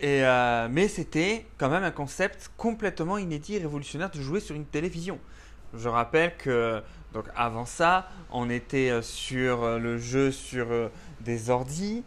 Et 0.00 0.24
euh, 0.24 0.68
mais 0.70 0.88
c'était 0.88 1.46
quand 1.56 1.68
même 1.68 1.84
un 1.84 1.90
concept 1.90 2.50
complètement 2.56 3.16
inédit 3.18 3.54
et 3.54 3.58
révolutionnaire 3.58 4.10
de 4.10 4.20
jouer 4.20 4.40
sur 4.40 4.56
une 4.56 4.64
télévision. 4.64 5.18
Je 5.76 5.88
rappelle 5.88 6.36
que 6.36 6.82
donc 7.14 7.26
avant 7.36 7.64
ça, 7.64 8.08
on 8.30 8.50
était 8.50 8.90
euh, 8.90 9.00
sur 9.00 9.62
euh, 9.62 9.78
le 9.78 9.98
jeu 9.98 10.32
sur 10.32 10.66
euh, 10.70 10.88
des 11.20 11.48
ordis 11.48 12.02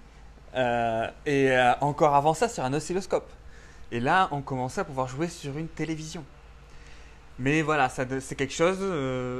et 1.25 1.55
encore 1.81 2.15
avant 2.15 2.33
ça 2.33 2.49
sur 2.49 2.63
un 2.63 2.73
oscilloscope. 2.73 3.29
Et 3.91 3.99
là, 3.99 4.27
on 4.31 4.41
commençait 4.41 4.81
à 4.81 4.83
pouvoir 4.83 5.07
jouer 5.07 5.27
sur 5.27 5.55
une 5.55 5.67
télévision. 5.67 6.23
Mais 7.39 7.61
voilà, 7.61 7.89
c'est 7.89 8.35
quelque 8.35 8.53
chose, 8.53 8.79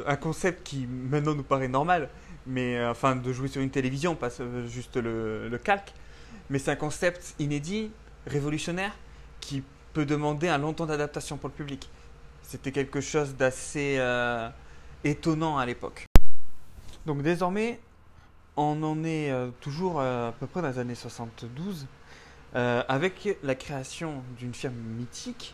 un 0.06 0.16
concept 0.18 0.64
qui 0.64 0.86
maintenant 0.86 1.34
nous 1.34 1.44
paraît 1.44 1.68
normal, 1.68 2.10
mais 2.46 2.86
enfin 2.86 3.16
de 3.16 3.34
jouer 3.34 3.48
sur 3.48 3.62
une 3.62 3.72
télévision, 3.72 4.14
pas 4.14 4.30
juste 4.68 4.98
le, 4.98 5.60
calque. 5.64 5.94
Mais 6.50 6.60
c'est 6.60 6.72
un 6.72 6.76
concept 6.76 7.34
inédit, 7.40 7.92
révolutionnaire, 8.28 8.92
qui 9.40 9.64
peut 9.94 10.06
demander 10.06 10.48
un 10.48 10.60
long 10.60 10.74
temps 10.74 10.86
d'adaptation 10.86 11.38
pour 11.38 11.50
le 11.50 11.56
public. 11.56 11.90
C'était 12.44 12.72
quelque 12.72 13.02
chose 13.02 13.36
d'assez 13.36 14.00
étonnant 15.04 15.58
à 15.58 15.66
l'époque. 15.66 16.06
Donc 17.08 17.22
désormais, 17.22 17.80
on 18.58 18.82
en 18.84 19.04
est 19.04 19.32
euh, 19.32 19.50
toujours 19.62 20.02
euh, 20.02 20.30
à 20.30 20.32
peu 20.34 20.48
près 20.48 20.62
dans 20.62 20.70
les 20.70 20.80
années 20.80 20.96
72, 20.96 21.88
euh, 22.56 22.84
avec 22.90 23.38
la 23.44 23.56
création 23.56 24.24
d'une 24.38 24.54
firme 24.54 24.76
mythique 24.76 25.54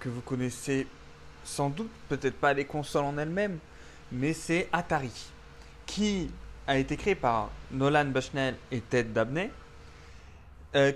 que 0.00 0.08
vous 0.08 0.20
connaissez 0.20 0.86
sans 1.46 1.70
doute, 1.70 1.90
peut-être 2.08 2.36
pas 2.36 2.52
les 2.52 2.64
consoles 2.64 3.04
en 3.04 3.16
elles-mêmes, 3.16 3.58
mais 4.12 4.32
c'est 4.32 4.68
Atari, 4.72 5.30
qui 5.86 6.30
a 6.66 6.76
été 6.76 6.96
créé 6.96 7.14
par 7.14 7.50
Nolan 7.70 8.06
Bushnell 8.06 8.56
et 8.70 8.80
Ted 8.80 9.10
Dabney, 9.10 9.50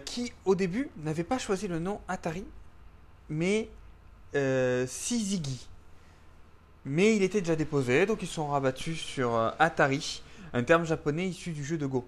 qui 0.05 0.33
au 0.45 0.55
début 0.55 0.91
n'avaient 0.99 1.25
pas 1.25 1.39
choisi 1.39 1.67
le 1.67 1.79
nom 1.79 2.01
Atari, 2.07 2.45
mais 3.31 3.71
euh, 4.35 4.87
Sizigi. 4.87 5.67
Mais 6.85 7.17
il 7.17 7.23
était 7.23 7.41
déjà 7.41 7.57
déposé, 7.57 8.05
donc 8.05 8.23
ils 8.23 8.29
sont 8.29 8.49
rabattus 8.49 9.01
sur 9.01 9.55
Atari, 9.59 10.23
un 10.53 10.63
terme 10.63 10.85
japonais 10.85 11.29
issu 11.29 11.53
du 11.53 11.65
jeu 11.65 11.79
de 11.79 11.87
Go. 11.87 12.07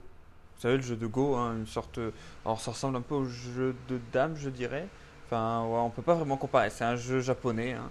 Vous 0.56 0.62
savez, 0.62 0.76
le 0.76 0.82
jeu 0.82 0.96
de 0.96 1.06
Go, 1.06 1.34
hein, 1.34 1.56
une 1.58 1.66
sorte. 1.66 1.98
Alors, 2.44 2.60
ça 2.60 2.70
ressemble 2.70 2.96
un 2.96 3.00
peu 3.00 3.14
au 3.14 3.24
jeu 3.24 3.74
de 3.88 3.98
dames, 4.12 4.36
je 4.36 4.48
dirais. 4.48 4.86
Enfin, 5.26 5.64
ouais, 5.66 5.78
on 5.78 5.90
peut 5.90 6.02
pas 6.02 6.14
vraiment 6.14 6.36
comparer. 6.36 6.70
C'est 6.70 6.84
un 6.84 6.96
jeu 6.96 7.20
japonais. 7.20 7.72
Hein. 7.72 7.90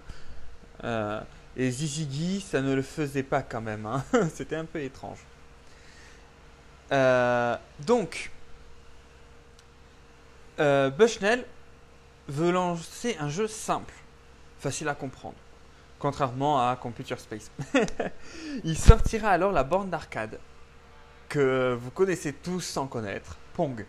Euh, 0.84 1.20
et 1.56 1.70
Zizigi, 1.70 2.40
ça 2.40 2.60
ne 2.60 2.74
le 2.74 2.82
faisait 2.82 3.22
pas 3.22 3.42
quand 3.42 3.60
même. 3.60 3.86
Hein. 3.86 4.04
C'était 4.34 4.56
un 4.56 4.64
peu 4.64 4.80
étrange. 4.80 5.18
Euh, 6.92 7.56
donc, 7.80 8.30
euh, 10.60 10.90
Bushnell 10.90 11.44
veut 12.28 12.50
lancer 12.50 13.16
un 13.20 13.28
jeu 13.28 13.48
simple, 13.48 13.94
facile 14.58 14.88
à 14.88 14.94
comprendre 14.94 15.36
contrairement 16.02 16.68
à 16.68 16.74
Computer 16.74 17.16
Space. 17.16 17.52
Il 18.64 18.76
sortira 18.76 19.30
alors 19.30 19.52
la 19.52 19.62
borne 19.62 19.88
d'arcade 19.88 20.40
que 21.28 21.78
vous 21.80 21.92
connaissez 21.92 22.32
tous 22.32 22.60
sans 22.60 22.88
connaître, 22.88 23.38
Pong, 23.54 23.86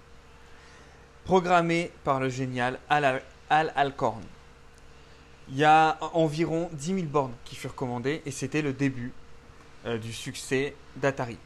programmée 1.26 1.92
par 2.04 2.20
le 2.20 2.30
génial 2.30 2.78
Al, 2.88 3.24
Alcorn. 3.50 4.22
Il 5.50 5.58
y 5.58 5.66
a 5.66 5.98
environ 6.14 6.70
10 6.74 6.96
000 6.96 7.08
bornes 7.08 7.34
qui 7.44 7.56
furent 7.56 7.76
commandées 7.76 8.22
et 8.26 8.32
c'était 8.32 8.62
le 8.62 8.74
début 8.74 9.12
euh, 9.86 9.98
du 9.98 10.14
succès 10.14 10.76
d'Atari. 10.96 11.38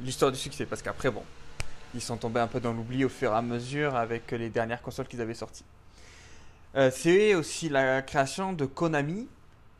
L'histoire 0.00 0.32
du 0.32 0.38
succès, 0.38 0.64
parce 0.64 0.80
qu'après, 0.80 1.10
bon, 1.10 1.22
ils 1.94 2.00
sont 2.00 2.16
tombés 2.16 2.40
un 2.40 2.46
peu 2.46 2.60
dans 2.60 2.72
l'oubli 2.72 3.04
au 3.04 3.08
fur 3.08 3.32
et 3.32 3.36
à 3.36 3.42
mesure 3.42 3.96
avec 3.96 4.30
les 4.30 4.48
dernières 4.48 4.80
consoles 4.80 5.06
qu'ils 5.06 5.20
avaient 5.20 5.34
sorties. 5.34 5.64
Euh, 6.74 6.90
c'est 6.90 7.34
aussi 7.34 7.68
la 7.68 8.00
création 8.02 8.52
de 8.52 8.64
Konami, 8.64 9.28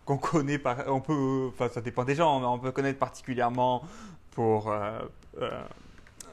qu'on 0.05 0.19
connaît 0.19 0.59
par, 0.59 0.85
on 0.89 1.01
peut, 1.01 1.51
enfin 1.53 1.69
ça 1.73 1.81
dépend 1.81 2.05
des 2.05 2.15
gens, 2.15 2.41
mais 2.41 2.47
on 2.47 2.59
peut 2.59 2.73
connaître 2.73 2.99
particulièrement 2.99 3.83
pour 4.33 4.71
euh, 4.71 4.99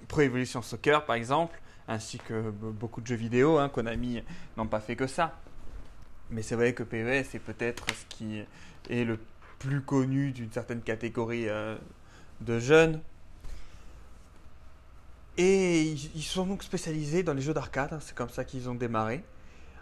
Pro 0.07 0.21
Evolution 0.21 0.61
Soccer 0.61 1.05
par 1.05 1.15
exemple, 1.15 1.59
ainsi 1.87 2.17
que 2.17 2.49
beaucoup 2.51 3.01
de 3.01 3.07
jeux 3.07 3.15
vidéo. 3.15 3.57
Hein. 3.57 3.69
Konami 3.69 4.21
n'ont 4.57 4.67
pas 4.67 4.79
fait 4.81 4.95
que 4.95 5.07
ça, 5.07 5.33
mais 6.31 6.41
c'est 6.41 6.55
vrai 6.55 6.73
que 6.73 6.83
PES 6.83 7.27
c'est 7.31 7.39
peut-être 7.39 7.85
ce 7.93 8.05
qui 8.15 8.43
est 8.89 9.03
le 9.03 9.19
plus 9.59 9.81
connu 9.81 10.31
d'une 10.31 10.51
certaine 10.51 10.81
catégorie 10.81 11.47
de 12.41 12.59
jeunes. 12.59 13.01
Et 15.37 15.83
ils 15.83 16.23
sont 16.23 16.45
donc 16.45 16.63
spécialisés 16.63 17.23
dans 17.23 17.33
les 17.33 17.41
jeux 17.41 17.53
d'arcade, 17.53 17.93
hein. 17.93 17.99
c'est 18.01 18.15
comme 18.15 18.29
ça 18.29 18.43
qu'ils 18.43 18.69
ont 18.69 18.75
démarré. 18.75 19.23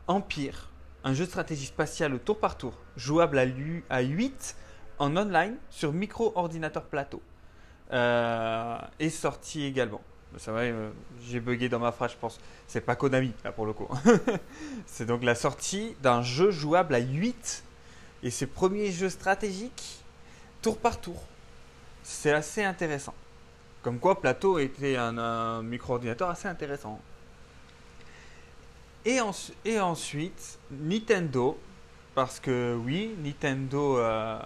Empire, 0.07 0.69
un 1.03 1.13
jeu 1.13 1.25
de 1.25 1.29
stratégie 1.29 1.65
spatiale 1.65 2.19
tour 2.19 2.39
par 2.39 2.57
tour, 2.57 2.73
jouable 2.95 3.39
à 3.39 4.01
8 4.01 4.55
en 4.99 5.17
online 5.17 5.55
sur 5.69 5.93
micro-ordinateur 5.93 6.83
plateau. 6.85 7.21
Euh, 7.93 8.77
est 8.99 9.09
sorti 9.09 9.63
également. 9.63 10.01
C'est 10.37 10.51
vrai, 10.51 10.71
euh, 10.71 10.89
j'ai 11.21 11.39
bugué 11.39 11.69
dans 11.69 11.79
ma 11.79 11.91
phrase, 11.91 12.11
je 12.11 12.17
pense. 12.17 12.39
C'est 12.67 12.81
pas 12.81 12.95
Konami, 12.95 13.33
là, 13.43 13.51
pour 13.51 13.65
le 13.65 13.73
coup. 13.73 13.87
c'est 14.85 15.05
donc 15.05 15.23
la 15.23 15.35
sortie 15.35 15.95
d'un 16.01 16.21
jeu 16.21 16.51
jouable 16.51 16.95
à 16.95 16.99
8 16.99 17.63
et 18.23 18.29
ses 18.29 18.45
premiers 18.45 18.91
jeux 18.91 19.09
stratégiques 19.09 19.99
tour 20.61 20.77
par 20.77 20.99
tour. 20.99 21.23
C'est 22.03 22.33
assez 22.33 22.63
intéressant. 22.63 23.13
Comme 23.81 23.99
quoi, 23.99 24.19
Plateau 24.19 24.59
était 24.59 24.97
un 24.97 25.63
micro-ordinateur 25.63 26.29
assez 26.29 26.47
intéressant. 26.47 26.99
Et, 29.07 29.79
ensuite, 29.79 30.59
Nintendo, 30.69 31.57
parce 32.13 32.41
que 32.41 32.75
oui, 32.75 33.15
Nintendo 33.23 33.99
euh, 33.99 34.37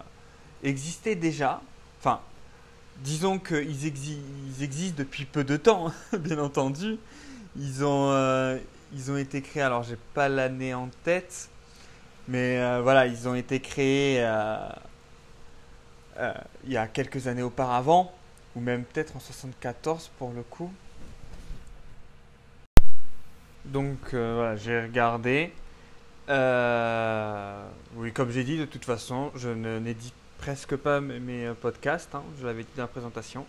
existait 0.62 1.16
déjà. 1.16 1.62
Enfin, 2.00 2.22
disons 3.03 3.39
qu'ils 3.39 3.86
existent 3.86 4.96
depuis 4.98 5.25
peu 5.25 5.43
de 5.43 5.58
temps, 5.58 5.89
hein, 5.89 6.17
bien 6.20 6.39
entendu. 6.39 6.98
Ils 7.58 7.84
ont, 7.84 8.12
euh, 8.12 8.58
ils 8.93 9.12
ont 9.12 9.17
été 9.17 9.41
créés, 9.41 9.63
alors 9.63 9.84
j'ai 9.84 9.98
pas 10.13 10.29
l'année 10.29 10.74
en 10.74 10.89
tête, 11.03 11.50
mais 12.27 12.60
euh, 12.60 12.81
voilà, 12.81 13.08
ils 13.08 13.27
ont 13.27 13.36
été 13.36 13.60
créés 13.60 14.25
il 16.65 16.72
y 16.72 16.77
a 16.77 16.88
quelques 16.88 17.27
années 17.27 17.41
auparavant, 17.41 18.13
ou 18.55 18.62
même 18.62 18.84
peut-être 18.84 19.15
en 19.15 19.20
74 19.20 20.12
pour 20.17 20.31
le 20.31 20.43
coup. 20.43 20.72
Donc 23.65 24.13
euh, 24.13 24.34
voilà, 24.36 24.55
j'ai 24.55 24.81
regardé. 24.81 25.53
Euh, 26.29 27.67
oui, 27.96 28.12
comme 28.12 28.31
j'ai 28.31 28.43
dit, 28.43 28.58
de 28.58 28.65
toute 28.65 28.86
façon, 28.86 29.31
je 29.36 29.50
n'édite 29.50 30.13
presque 30.42 30.76
pas 30.76 31.00
mes 31.00 31.46
euh, 31.46 31.54
podcasts. 31.54 32.14
Hein, 32.16 32.24
je 32.40 32.46
l'avais 32.46 32.64
dit 32.64 32.70
dans 32.76 32.84
la 32.84 32.88
présentation. 32.88 33.46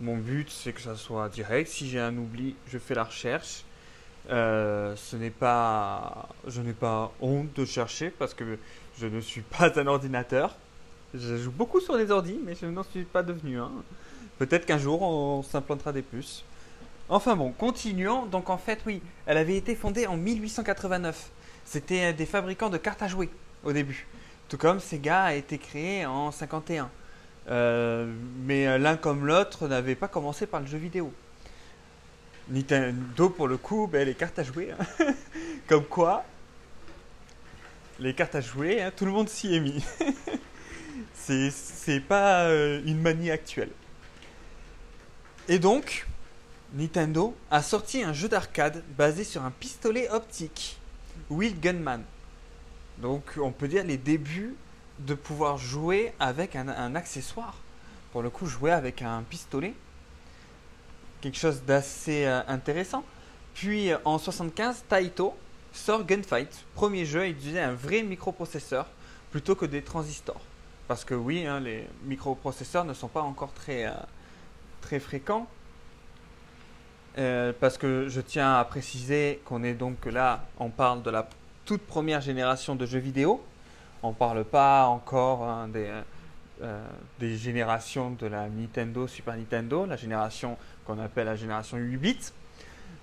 Mon 0.00 0.16
but, 0.16 0.48
c'est 0.48 0.72
que 0.72 0.80
ça 0.80 0.96
soit 0.96 1.28
direct. 1.28 1.68
Si 1.68 1.88
j'ai 1.88 2.00
un 2.00 2.16
oubli, 2.16 2.54
je 2.68 2.78
fais 2.78 2.94
la 2.94 3.04
recherche. 3.04 3.64
ce 4.28 5.16
n'est 5.16 5.30
pas, 5.30 6.28
je 6.46 6.62
n'ai 6.62 6.72
pas 6.72 7.12
honte 7.20 7.52
de 7.54 7.64
chercher 7.64 8.10
parce 8.10 8.32
que 8.32 8.58
je 8.98 9.06
ne 9.06 9.20
suis 9.20 9.42
pas 9.42 9.78
un 9.78 9.86
ordinateur. 9.86 10.56
Je 11.12 11.36
joue 11.36 11.50
beaucoup 11.50 11.80
sur 11.80 11.96
les 11.96 12.10
ordis, 12.10 12.38
mais 12.44 12.54
je 12.54 12.66
n'en 12.66 12.84
suis 12.84 13.02
pas 13.02 13.22
devenu 13.22 13.58
un. 13.58 13.72
Peut-être 14.38 14.64
qu'un 14.64 14.78
jour 14.78 15.02
on 15.02 15.42
s'implantera 15.42 15.92
des 15.92 16.02
puces. 16.02 16.44
Enfin 17.08 17.34
bon, 17.34 17.50
continuons. 17.50 18.26
Donc 18.26 18.48
en 18.48 18.56
fait, 18.56 18.78
oui, 18.86 19.02
elle 19.26 19.36
avait 19.36 19.56
été 19.56 19.74
fondée 19.74 20.06
en 20.06 20.16
1889. 20.16 21.30
C'était 21.64 22.12
des 22.12 22.26
fabricants 22.26 22.70
de 22.70 22.78
cartes 22.78 23.02
à 23.02 23.08
jouer 23.08 23.28
au 23.64 23.72
début. 23.72 24.06
Tout 24.50 24.58
comme 24.58 24.80
Sega 24.80 25.22
a 25.22 25.34
été 25.34 25.58
créé 25.58 26.04
en 26.04 26.32
51. 26.32 26.90
Euh, 27.48 28.12
mais 28.44 28.78
l'un 28.80 28.96
comme 28.96 29.24
l'autre 29.24 29.68
n'avait 29.68 29.94
pas 29.94 30.08
commencé 30.08 30.44
par 30.44 30.58
le 30.58 30.66
jeu 30.66 30.76
vidéo. 30.76 31.12
Nintendo, 32.48 33.30
pour 33.30 33.46
le 33.46 33.56
coup, 33.56 33.86
ben, 33.86 34.04
les 34.04 34.14
cartes 34.14 34.40
à 34.40 34.42
jouer. 34.42 34.72
Hein. 34.72 35.06
comme 35.68 35.84
quoi, 35.84 36.24
les 38.00 38.12
cartes 38.12 38.34
à 38.34 38.40
jouer, 38.40 38.82
hein, 38.82 38.90
tout 38.94 39.04
le 39.04 39.12
monde 39.12 39.28
s'y 39.28 39.54
est 39.54 39.60
mis. 39.60 39.84
C'est 41.14 42.00
pas 42.00 42.46
euh, 42.46 42.82
une 42.84 43.00
manie 43.00 43.30
actuelle. 43.30 43.70
Et 45.48 45.60
donc, 45.60 46.08
Nintendo 46.74 47.36
a 47.52 47.62
sorti 47.62 48.02
un 48.02 48.12
jeu 48.12 48.28
d'arcade 48.28 48.82
basé 48.98 49.22
sur 49.22 49.44
un 49.44 49.52
pistolet 49.52 50.10
optique, 50.10 50.80
Wheel 51.30 51.60
Gunman. 51.60 52.02
Donc 53.00 53.38
on 53.40 53.50
peut 53.50 53.68
dire 53.68 53.84
les 53.84 53.96
débuts 53.96 54.54
de 54.98 55.14
pouvoir 55.14 55.56
jouer 55.58 56.12
avec 56.20 56.56
un, 56.56 56.94
accessoire. 56.94 57.56
Pour 58.12 58.22
le 58.22 58.30
coup, 58.30 58.46
jouer 58.46 58.72
avec 58.72 59.02
un 59.02 59.22
pistolet. 59.22 59.74
Quelque 61.20 61.38
chose 61.38 61.62
d'assez 61.62 62.24
euh, 62.26 62.40
intéressant. 62.48 63.04
Puis 63.54 63.90
en 64.04 64.18
75, 64.18 64.84
Taito 64.88 65.34
sort 65.72 66.04
Gunfight. 66.04 66.64
Premier 66.74 67.04
jeu 67.04 67.20
à 67.20 67.28
utiliser 67.28 67.60
un 67.60 67.72
vrai 67.72 68.02
microprocesseur 68.02 68.86
plutôt 69.30 69.54
que 69.54 69.66
des 69.66 69.82
transistors. 69.82 70.40
Parce 70.88 71.04
que 71.04 71.14
oui, 71.14 71.46
hein, 71.46 71.60
les 71.60 71.86
microprocesseurs 72.04 72.84
ne 72.84 72.94
sont 72.94 73.08
pas 73.08 73.22
encore 73.22 73.52
très, 73.52 73.86
euh, 73.86 74.98
fréquents 74.98 75.46
euh, 77.18 77.52
parce 77.58 77.78
que 77.78 78.08
je 78.08 78.20
tiens 78.20 78.54
à 78.56 78.64
préciser 78.64 79.40
qu'on 79.44 79.62
est 79.62 79.74
donc 79.74 80.06
là, 80.06 80.44
on 80.58 80.70
parle 80.70 81.02
de 81.02 81.10
la 81.10 81.28
toute 81.70 81.82
première 81.82 82.20
génération 82.20 82.74
de 82.74 82.84
jeux 82.84 82.98
vidéo. 82.98 83.40
On 84.02 84.08
ne 84.08 84.14
parle 84.14 84.44
pas 84.44 84.86
encore 84.86 85.44
hein, 85.44 85.68
des, 85.68 85.88
euh, 86.62 86.84
des, 87.20 87.36
générations 87.36 88.10
de 88.10 88.26
la 88.26 88.48
Nintendo, 88.48 89.06
Super 89.06 89.36
Nintendo, 89.36 89.86
la 89.86 89.94
génération 89.94 90.56
qu'on 90.84 90.98
appelle 90.98 91.26
la 91.26 91.36
génération 91.36 91.76
8 91.76 91.96
bits. 91.96 92.32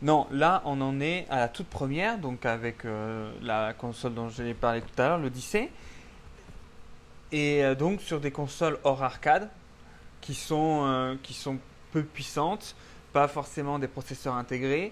Non, 0.02 0.28
là 0.32 0.62
on 0.66 0.82
en 0.82 1.00
est 1.00 1.28
à 1.30 1.38
la 1.38 1.48
toute 1.48 1.68
première, 1.68 2.18
donc 2.18 2.46
avec 2.46 2.84
euh, 2.84 3.32
la 3.42 3.72
console 3.72 4.16
dont 4.16 4.28
je 4.28 4.44
l'ai 4.44 4.54
parlé 4.54 4.82
tout 4.82 5.02
à 5.02 5.08
l'heure, 5.08 5.18
l'Odyssey. 5.18 5.72
Et 7.32 7.64
donc 7.76 8.02
sur 8.02 8.20
des 8.20 8.32
consoles 8.32 8.80
hors 8.84 9.02
arcade 9.02 9.50
qui 10.20 10.34
sont, 10.34 11.18
qui 11.24 11.34
sont 11.34 11.58
peu 11.94 12.04
puissantes 12.04 12.76
pas 13.14 13.30
forcément 13.30 13.80
des 13.80 13.88
processeurs 13.88 14.36
intégrés 14.36 14.92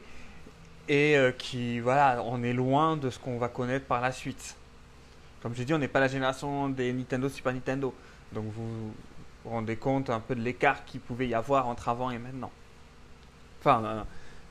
et 0.87 1.17
euh, 1.17 1.31
qui, 1.31 1.79
voilà, 1.79 2.21
on 2.23 2.43
est 2.43 2.53
loin 2.53 2.97
de 2.97 3.09
ce 3.09 3.19
qu'on 3.19 3.37
va 3.37 3.47
connaître 3.47 3.85
par 3.85 4.01
la 4.01 4.11
suite. 4.11 4.55
Comme 5.41 5.55
j'ai 5.55 5.65
dit, 5.65 5.73
on 5.73 5.77
n'est 5.77 5.87
pas 5.87 5.99
la 5.99 6.07
génération 6.07 6.69
des 6.69 6.91
Nintendo, 6.91 7.29
Super 7.29 7.53
Nintendo. 7.53 7.93
Donc 8.31 8.45
vous, 8.45 8.91
vous 9.43 9.49
rendez 9.49 9.75
compte 9.75 10.09
un 10.09 10.19
peu 10.19 10.35
de 10.35 10.41
l'écart 10.41 10.85
qu'il 10.85 10.99
pouvait 10.99 11.27
y 11.27 11.33
avoir 11.33 11.67
entre 11.67 11.89
avant 11.89 12.11
et 12.11 12.17
maintenant. 12.17 12.51
Enfin, 13.59 13.83
euh, 13.85 14.03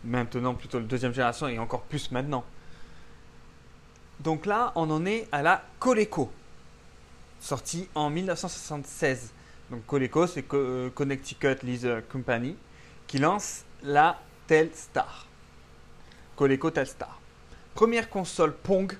maintenant 0.05 0.55
plutôt 0.55 0.79
la 0.79 0.87
deuxième 0.87 1.13
génération 1.13 1.49
et 1.49 1.59
encore 1.59 1.83
plus 1.83 2.11
maintenant. 2.11 2.45
Donc 4.21 4.47
là, 4.47 4.73
on 4.77 4.91
en 4.91 5.05
est 5.07 5.29
à 5.33 5.43
la 5.43 5.63
Coleco, 5.79 6.31
sortie 7.41 7.89
en 7.95 8.11
1976. 8.11 9.33
Donc 9.71 9.85
Coleco, 9.87 10.27
c'est 10.27 10.45
euh, 10.55 10.91
Connecticut 10.91 11.57
Laser 11.63 12.07
Company, 12.09 12.57
qui 13.07 13.19
lance 13.19 13.65
la 13.83 14.21
Telstar. 14.47 15.27
Coleco 16.37 16.71
Telstar. 16.71 17.21
Première 17.75 18.09
console 18.09 18.55
Pong 18.55 18.97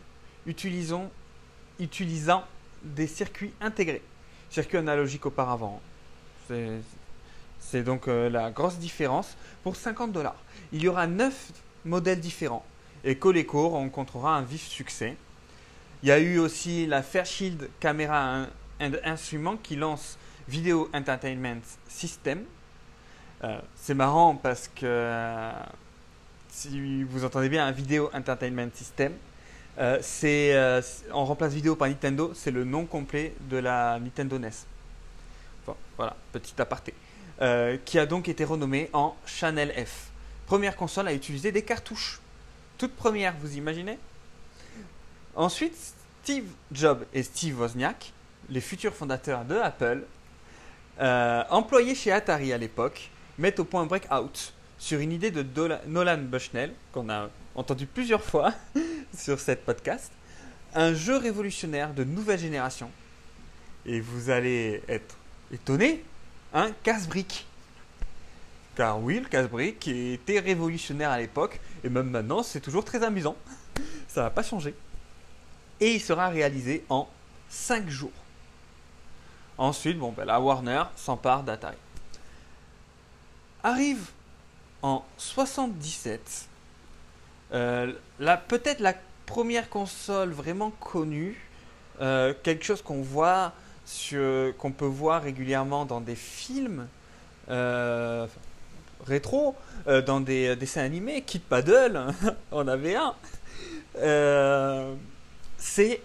utilisant, 0.47 1.11
des 2.83 3.07
circuits 3.07 3.53
intégrés. 3.61 4.03
Circuits 4.51 4.79
analogiques 4.79 5.27
auparavant. 5.27 5.81
C'est 7.61 7.83
donc 7.83 8.09
euh, 8.09 8.29
la 8.29 8.51
grosse 8.51 8.79
différence 8.79 9.37
pour 9.63 9.75
50 9.75 10.13
dollars. 10.13 10.37
Il 10.73 10.83
y 10.83 10.89
aura 10.89 11.07
9 11.07 11.53
modèles 11.85 12.21
différents 12.21 12.65
et 13.05 13.17
Coleco 13.17 13.69
rencontrera 13.71 14.37
un 14.37 14.43
vif 14.43 14.67
succès. 14.67 15.17
Il 16.03 16.09
y 16.09 16.13
a 16.13 16.19
eu 16.19 16.39
aussi 16.39 16.87
la 16.87 17.03
Fairchild 17.03 17.71
Camera 17.81 18.47
Instrument 19.05 19.57
qui 19.57 19.77
lance 19.77 20.19
Video 20.49 20.91
Entertainment 20.93 21.63
System. 21.89 22.45
Euh, 23.43 23.59
c'est 23.77 23.95
marrant 23.95 24.37
parce 24.37 24.69
que 24.69 25.51
si 26.55 27.03
vous 27.05 27.25
entendez 27.25 27.49
bien 27.49 27.67
un 27.67 27.73
Video 27.73 28.11
Entertainment 28.15 28.71
System, 28.73 29.13
euh, 29.79 29.99
c'est 30.01 30.55
on 31.13 31.25
remplace 31.25 31.53
vidéo 31.53 31.75
par 31.75 31.89
Nintendo, 31.89 32.33
c'est 32.35 32.53
le 32.53 32.65
nom 32.65 32.87
complet 32.87 33.35
de 33.51 33.57
la 33.57 33.99
Nintendo 33.99 34.39
NES. 34.39 34.51
voilà, 35.97 36.17
petit 36.33 36.55
aparté. 36.61 36.95
qui 37.85 37.99
a 37.99 38.07
donc 38.07 38.29
été 38.29 38.45
renommé 38.45 38.89
en 38.93 39.17
Channel 39.27 39.73
F. 39.85 40.11
Première 40.47 40.77
console 40.77 41.09
à 41.09 41.13
utiliser 41.13 41.51
des 41.53 41.63
cartouches. 41.63 42.21
Toute 42.79 42.95
première, 42.95 43.35
vous 43.41 43.57
imaginez? 43.57 43.99
Ensuite, 45.35 45.77
Steve 46.23 46.47
Jobs 46.71 47.05
et 47.13 47.23
Steve 47.23 47.61
Wozniak, 47.61 48.13
les 48.49 48.61
futurs 48.61 48.95
fondateurs 48.95 49.45
de 49.45 49.57
Apple, 49.57 50.05
euh, 51.01 51.43
employés 51.51 51.95
chez 51.95 52.13
Atari 52.13 52.53
à 52.53 52.59
l'époque, 52.59 53.11
mettent 53.39 53.59
au 53.59 53.65
point 53.65 53.85
Breakout 53.85 54.53
sur 54.85 55.01
une 55.01 55.13
idée 55.13 55.31
de 55.31 55.43
Nolan 55.87 56.19
Bushnell, 56.19 56.75
qu'on 56.93 57.09
a 57.09 57.31
entendu 57.55 57.87
plusieurs 57.87 58.23
fois 58.23 58.53
sur 59.17 59.41
cette 59.41 59.65
podcast, 59.65 60.13
un 60.75 60.93
jeu 60.93 61.17
révolutionnaire 61.17 61.95
de 61.95 62.05
nouvelle 62.05 62.39
génération. 62.39 62.91
Et 63.87 64.01
vous 64.01 64.29
allez 64.29 64.83
être 64.87 65.17
étonné, 65.51 66.05
un 66.53 66.71
casse-brique. 66.83 67.47
Car 68.77 69.01
oui, 69.01 69.21
le 69.21 69.27
casse-brique 69.27 69.89
était 69.89 70.41
révolutionnaire 70.41 71.13
à 71.13 71.19
l'époque, 71.19 71.61
et 71.83 71.89
même 71.89 72.11
maintenant, 72.11 72.43
c'est 72.43 72.61
toujours 72.61 72.85
très 72.85 73.03
amusant. 73.03 73.37
Ça 74.07 74.25
va 74.25 74.29
pas 74.29 74.43
changer. 74.43 74.75
Et 75.81 75.95
il 75.95 76.01
sera 76.01 76.29
réalisé 76.29 76.85
en 76.91 77.09
5 77.49 77.89
jours. 77.89 78.13
Ensuite, 79.57 79.99
bon, 79.99 80.13
ben, 80.13 80.27
la 80.27 80.39
Warner 80.39 80.83
s'empare 80.95 81.43
d'Atari. 81.43 81.79
Arrive 83.63 84.11
en 84.85 85.03
77, 85.17 86.47
euh, 87.55 87.93
peut-être 88.49 88.81
la 88.81 88.95
première 89.25 89.71
console 89.71 90.31
vraiment 90.31 90.71
connue, 90.71 91.41
euh, 92.03 92.35
quelque 92.43 92.65
chose 92.65 92.83
qu'on 92.83 93.01
voit, 93.01 93.53
qu'on 94.59 94.73
peut 94.73 94.85
voir 94.85 95.23
régulièrement 95.23 95.87
dans 95.87 96.01
des 96.03 96.15
films 96.15 96.87
euh, 97.49 98.27
rétro, 99.07 99.57
dans 99.87 100.21
des 100.21 100.55
dessins 100.57 100.83
animés, 100.83 101.23
Kid 101.23 101.43
Paddle, 101.43 102.07
on 102.53 102.69
avait 102.69 102.97
un. 102.97 103.15
c'est 105.57 106.01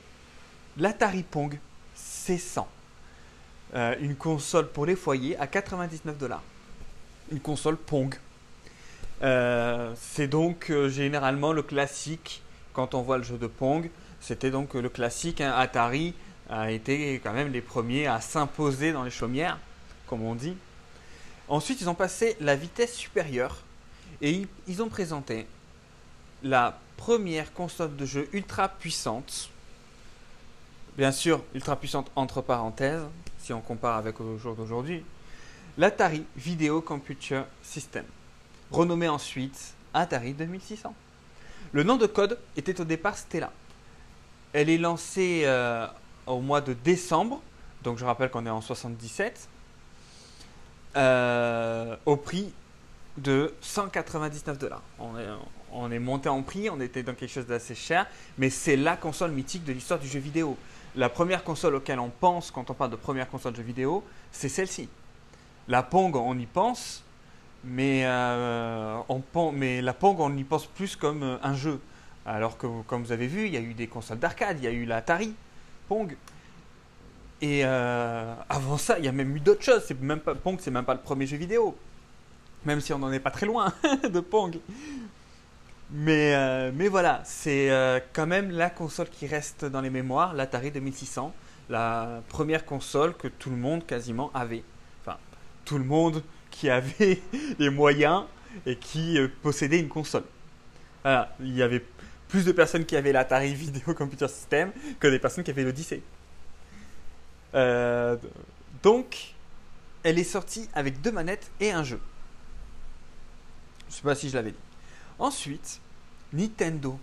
l'Atari 0.77 1.23
Pong 1.23 1.59
C100. 1.97 2.65
Euh, 3.75 3.95
une 3.99 4.15
console 4.15 4.67
pour 4.69 4.85
les 4.85 4.95
foyers 4.95 5.37
à 5.37 5.47
99 5.47 6.17
dollars. 6.17 6.43
Une 7.31 7.39
console 7.39 7.77
Pong. 7.77 8.15
Euh, 9.21 9.93
c'est 9.99 10.27
donc 10.27 10.69
euh, 10.69 10.87
généralement 10.87 11.51
le 11.51 11.61
classique 11.61 12.41
quand 12.73 12.93
on 12.93 13.01
voit 13.01 13.17
le 13.17 13.23
jeu 13.23 13.37
de 13.37 13.47
Pong. 13.47 13.89
C'était 14.21 14.51
donc 14.51 14.73
le 14.73 14.89
classique. 14.89 15.41
Hein. 15.41 15.53
Atari 15.55 16.13
a 16.49 16.71
été 16.71 17.19
quand 17.23 17.33
même 17.33 17.51
les 17.51 17.61
premiers 17.61 18.07
à 18.07 18.21
s'imposer 18.21 18.91
dans 18.91 19.03
les 19.03 19.11
chaumières, 19.11 19.59
comme 20.07 20.23
on 20.23 20.35
dit. 20.35 20.55
Ensuite, 21.47 21.81
ils 21.81 21.89
ont 21.89 21.95
passé 21.95 22.37
la 22.39 22.55
vitesse 22.55 22.93
supérieure 22.93 23.57
et 24.21 24.47
ils 24.67 24.81
ont 24.81 24.89
présenté 24.89 25.47
la 26.43 26.79
première 26.97 27.53
console 27.53 27.95
de 27.95 28.05
jeu 28.05 28.29
ultra 28.33 28.69
puissante. 28.69 29.49
Bien 30.97 31.11
sûr, 31.11 31.43
ultra 31.53 31.75
puissante 31.75 32.11
entre 32.15 32.41
parenthèses, 32.41 33.03
si 33.39 33.53
on 33.53 33.61
compare 33.61 33.95
avec 33.95 34.19
le 34.19 34.37
jour 34.37 34.55
d'aujourd'hui, 34.55 35.03
l'Atari 35.77 36.25
Video 36.35 36.81
Computer 36.81 37.43
System, 37.63 38.05
renommé 38.71 39.07
ensuite 39.07 39.73
Atari 39.93 40.33
2600. 40.33 40.93
Le 41.71 41.83
nom 41.83 41.97
de 41.97 42.05
code 42.05 42.39
était 42.57 42.79
au 42.81 42.85
départ 42.85 43.17
Stella. 43.17 43.51
Elle 44.53 44.69
est 44.69 44.77
lancée 44.77 45.43
euh, 45.45 45.87
au 46.25 46.39
mois 46.39 46.61
de 46.61 46.73
décembre, 46.73 47.41
donc 47.83 47.97
je 47.97 48.05
rappelle 48.05 48.29
qu'on 48.29 48.45
est 48.45 48.49
en 48.49 48.61
77, 48.61 49.47
euh, 50.95 51.95
au 52.05 52.15
prix 52.15 52.51
de 53.17 53.53
199 53.61 54.57
dollars. 54.57 54.81
On 54.97 55.17
est, 55.17 55.27
on 55.71 55.91
est 55.91 55.99
monté 55.99 56.29
en 56.29 56.41
prix, 56.41 56.69
on 56.69 56.79
était 56.81 57.03
dans 57.03 57.13
quelque 57.13 57.31
chose 57.31 57.45
d'assez 57.45 57.75
cher, 57.75 58.07
mais 58.37 58.49
c'est 58.49 58.75
la 58.75 58.97
console 58.97 59.31
mythique 59.31 59.63
de 59.63 59.73
l'histoire 59.73 59.99
du 59.99 60.07
jeu 60.07 60.19
vidéo 60.19 60.57
la 60.95 61.09
première 61.09 61.43
console 61.43 61.75
auquel 61.75 61.99
on 61.99 62.09
pense 62.09 62.51
quand 62.51 62.69
on 62.69 62.73
parle 62.73 62.91
de 62.91 62.95
première 62.95 63.29
console 63.29 63.53
de 63.53 63.57
jeux 63.57 63.63
vidéo, 63.63 64.03
c'est 64.31 64.49
celle-ci. 64.49 64.89
La 65.67 65.83
Pong, 65.83 66.15
on 66.15 66.37
y 66.37 66.45
pense, 66.45 67.03
mais, 67.63 68.03
euh, 68.05 68.99
on, 69.09 69.51
mais 69.51 69.81
la 69.81 69.93
Pong, 69.93 70.19
on 70.19 70.35
y 70.35 70.43
pense 70.43 70.65
plus 70.65 70.95
comme 70.95 71.23
euh, 71.23 71.37
un 71.43 71.55
jeu. 71.55 71.79
Alors 72.25 72.57
que, 72.57 72.67
comme 72.87 73.03
vous 73.03 73.11
avez 73.11 73.27
vu, 73.27 73.47
il 73.47 73.53
y 73.53 73.57
a 73.57 73.61
eu 73.61 73.73
des 73.73 73.87
consoles 73.87 74.19
d'arcade, 74.19 74.57
il 74.59 74.63
y 74.63 74.67
a 74.67 74.71
eu 74.71 74.85
l'Atari 74.85 75.33
Pong. 75.87 76.15
Et 77.41 77.61
euh, 77.63 78.33
avant 78.49 78.77
ça, 78.77 78.99
il 78.99 79.05
y 79.05 79.07
a 79.07 79.11
même 79.11 79.35
eu 79.35 79.39
d'autres 79.39 79.63
choses. 79.63 79.83
C'est 79.87 79.99
même 79.99 80.19
pas, 80.19 80.35
Pong, 80.35 80.57
c'est 80.59 80.71
même 80.71 80.85
pas 80.85 80.93
le 80.93 81.01
premier 81.01 81.25
jeu 81.25 81.37
vidéo. 81.37 81.77
Même 82.65 82.81
si 82.81 82.93
on 82.93 82.99
n'en 82.99 83.11
est 83.11 83.19
pas 83.19 83.31
très 83.31 83.45
loin 83.45 83.73
de 84.09 84.19
Pong. 84.19 84.57
Mais, 85.91 86.71
mais 86.73 86.87
voilà, 86.87 87.21
c'est 87.23 87.71
quand 88.13 88.27
même 88.27 88.51
la 88.51 88.69
console 88.69 89.09
qui 89.09 89.25
reste 89.25 89.65
dans 89.65 89.81
les 89.81 89.89
mémoires, 89.89 90.35
l'Atari 90.35 90.69
2600, 90.69 91.33
la 91.69 92.21
première 92.29 92.63
console 92.63 93.15
que 93.15 93.27
tout 93.27 93.49
le 93.49 93.55
monde 93.55 93.83
quasiment 93.87 94.29
avait. 94.35 94.63
Enfin, 95.01 95.17
tout 95.65 95.79
le 95.79 95.85
monde 95.85 96.21
qui 96.59 96.69
avait 96.69 97.21
les 97.59 97.69
moyens 97.69 98.25
et 98.65 98.75
qui 98.75 99.17
euh, 99.17 99.27
possédait 99.41 99.79
une 99.79 99.89
console. 99.89 100.23
Voilà, 101.03 101.35
il 101.39 101.55
y 101.55 101.63
avait 101.63 101.85
plus 102.27 102.45
de 102.45 102.51
personnes 102.51 102.85
qui 102.85 102.95
avaient 102.95 103.11
l'Atari 103.11 103.53
Video 103.53 103.93
Computer 103.93 104.27
System 104.27 104.71
que 104.99 105.07
des 105.07 105.19
personnes 105.19 105.43
qui 105.43 105.51
avaient 105.51 105.63
l'Odyssey. 105.63 106.01
donc, 108.83 109.33
elle 110.03 110.19
est 110.19 110.23
sortie 110.23 110.69
avec 110.73 111.01
deux 111.01 111.11
manettes 111.11 111.49
et 111.59 111.71
un 111.71 111.83
jeu. 111.83 111.99
Je 113.87 113.93
ne 113.93 113.97
sais 113.97 114.03
pas 114.03 114.15
si 114.15 114.29
je 114.29 114.35
l'avais 114.35 114.51
dit. 114.51 114.57
Ensuite, 115.17 115.81
Nintendo 116.33 116.99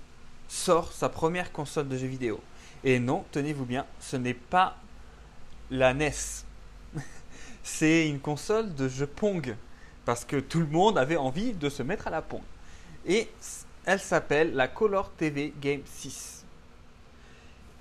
sort 0.49 0.93
sa 0.93 1.09
première 1.09 1.51
console 1.53 1.89
de 1.89 1.97
jeux 1.97 2.07
vidéo. 2.07 2.41
Et 2.85 3.01
non, 3.01 3.25
tenez-vous 3.33 3.65
bien, 3.65 3.87
ce 4.01 4.17
n'est 4.17 4.35
pas 4.35 4.77
la 5.71 5.95
NES. 5.95 6.13
C'est 7.67 8.09
une 8.09 8.21
console 8.21 8.73
de 8.77 8.89
jeux 8.89 9.09
Pong. 9.09 9.57
Parce 10.05 10.25
que 10.25 10.37
tout 10.37 10.61
le 10.61 10.69
monde 10.69 10.99
avait 10.99 11.17
envie 11.17 11.53
de 11.53 11.69
se 11.69 11.83
mettre 11.83 12.07
à 12.07 12.11
la 12.11 12.23
Pong. 12.23 12.41
Et 13.05 13.29
elle 13.85 13.99
s'appelle 13.99 14.55
la 14.55 14.69
Color 14.69 15.11
TV 15.11 15.53
Game 15.61 15.81
6. 15.85 16.45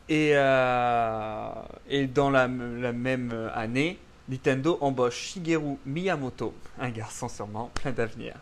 Et, 0.10 0.32
euh, 0.34 1.50
et 1.88 2.08
dans 2.08 2.32
la, 2.32 2.48
la, 2.48 2.92
même 2.92 3.52
année, 3.54 4.00
Nintendo 4.28 4.80
embauche 4.82 5.16
Shigeru 5.18 5.78
Miyamoto, 5.86 6.54
un 6.80 6.90
garçon 6.90 7.30
sûrement 7.30 7.70
plein 7.76 7.92
d'avenir, 7.92 8.36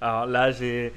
alors 0.00 0.26
là, 0.26 0.50
j'ai 0.50 0.92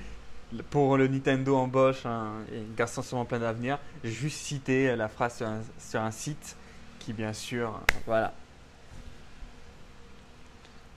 pour 0.69 0.97
le 0.97 1.08
Nintendo 1.08 1.56
embauche 1.56 2.06
un, 2.06 2.34
garçon 2.78 3.01
sûrement 3.01 3.25
plein 3.25 3.39
d'avenir, 3.39 3.80
j'ai 4.04 4.12
juste 4.12 4.39
cité 4.39 4.95
la 4.95 5.08
phrase 5.08 5.43
sur 5.80 6.01
un, 6.01 6.12
site 6.12 6.56
qui, 6.99 7.13
bien 7.13 7.34
sûr, 7.34 7.80
voilà. 8.06 8.34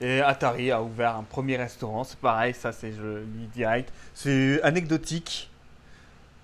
Et 0.01 0.21
Atari 0.21 0.71
a 0.71 0.81
ouvert 0.81 1.17
un 1.17 1.23
premier 1.23 1.57
restaurant, 1.57 2.05
c'est 2.05 2.19
pareil, 2.19 2.53
ça 2.53 2.71
c'est 2.71 2.93
je 2.93 3.17
lis 3.17 3.47
direct. 3.47 3.91
C'est 4.13 4.61
anecdotique, 4.63 5.51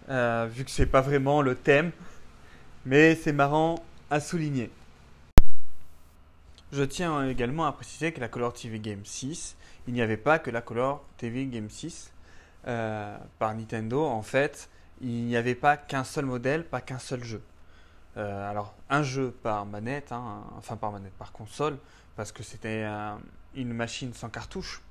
euh, 0.10 0.48
vu 0.52 0.66
que 0.66 0.72
c'est 0.72 0.86
pas 0.86 1.02
vraiment 1.02 1.42
le 1.42 1.56
thème, 1.56 1.92
mais 2.86 3.16
c'est 3.16 3.32
marrant 3.32 3.84
à 4.10 4.20
souligner. 4.20 4.70
Je 6.74 6.84
tiens 6.84 7.30
également 7.30 7.66
à 7.66 7.72
préciser 7.72 8.12
que 8.12 8.20
la 8.20 8.28
Color 8.28 8.54
TV 8.54 8.80
Game 8.80 9.06
6, 9.06 9.56
il 9.88 9.94
n'y 9.94 10.02
avait 10.02 10.18
pas 10.18 10.40
que 10.40 10.52
la 10.52 10.62
Color 10.62 11.02
TV 11.18 11.46
Game 11.46 11.70
6 11.70 12.12
euh, 12.68 13.18
par 13.40 13.56
Nintendo. 13.56 14.04
En 14.04 14.22
fait, 14.24 14.70
il 15.00 15.26
n'y 15.26 15.38
avait 15.38 15.56
pas 15.56 15.78
qu'un 15.78 16.04
seul 16.04 16.26
modèle, 16.26 16.66
pas 16.66 16.82
qu'un 16.82 17.00
seul 17.00 17.24
jeu. 17.24 17.42
Euh, 18.18 18.50
alors, 18.50 18.74
un 18.90 19.04
jeu 19.04 19.32
par 19.44 19.66
manette, 19.66 20.12
hein, 20.12 20.44
enfin 20.58 20.76
par 20.76 20.92
manette, 20.92 21.14
par 21.14 21.32
console, 21.32 21.78
parce 22.16 22.32
que 22.32 22.44
c'était 22.44 22.84
une 23.56 23.74
machine 23.74 24.14
sans 24.14 24.30
cartouche. 24.30 24.82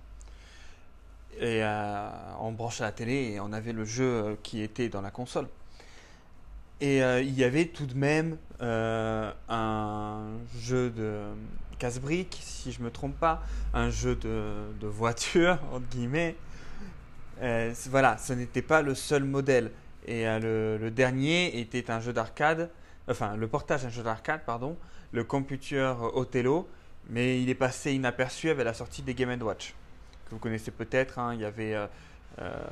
Et 1.39 1.65
euh, 1.65 2.09
on 2.41 2.53
branchait 2.53 2.85
la 2.85 2.93
télé 2.93 3.33
et 3.33 3.41
on 3.41 3.53
avait 3.53 3.73
le 3.73 3.85
jeu 3.85 4.39
qui 4.43 4.63
était 4.63 4.89
dans 4.89 5.01
la 5.01 5.11
console. 5.11 5.49
Et 6.81 6.99
il 6.99 7.35
y 7.35 7.45
avait 7.45 7.67
tout 7.67 7.87
de 7.87 7.95
même 7.95 8.37
un 8.61 10.33
jeu 10.59 10.91
de 10.91 11.23
casse-briques, 11.79 12.39
si 12.43 12.73
je 12.73 12.83
me 12.83 12.91
trompe 12.91 13.17
pas, 13.19 13.43
un 13.73 13.91
jeu 13.91 14.17
de, 14.17 14.87
voiture, 14.87 15.59
entre 15.73 15.87
guillemets. 15.87 16.37
voilà, 17.89 18.19
ce 18.19 18.33
n'était 18.35 18.61
pas 18.61 18.83
le 18.83 18.95
seul 18.95 19.25
modèle. 19.25 19.71
Et 20.07 20.25
le, 20.25 20.91
dernier 20.91 21.59
était 21.59 21.91
un 21.91 22.01
jeu 22.01 22.13
d'arcade 22.13 22.71
enfin 23.09 23.37
le 23.37 23.49
portage 23.49 23.83
d'un 23.83 23.91
jeu 23.91 24.03
d'arcade, 24.03 24.43
pardon, 24.45 24.77
le 25.13 25.25
computer 25.25 25.93
Othello, 26.15 26.69
mais 27.09 27.43
il 27.43 27.49
est 27.49 27.55
passé 27.55 27.93
inaperçu 27.93 28.51
avec 28.51 28.65
la 28.65 28.75
sortie 28.75 29.03
des 29.03 29.15
Game 29.15 29.41
Watch, 29.43 29.75
que 30.27 30.31
vous 30.31 30.39
connaissez 30.39 30.71
peut-être. 30.71 31.19
Hein, 31.19 31.35
il 31.35 31.41
y 31.41 31.45
avait 31.45 31.75
euh, 31.75 31.87
euh, 32.41 32.63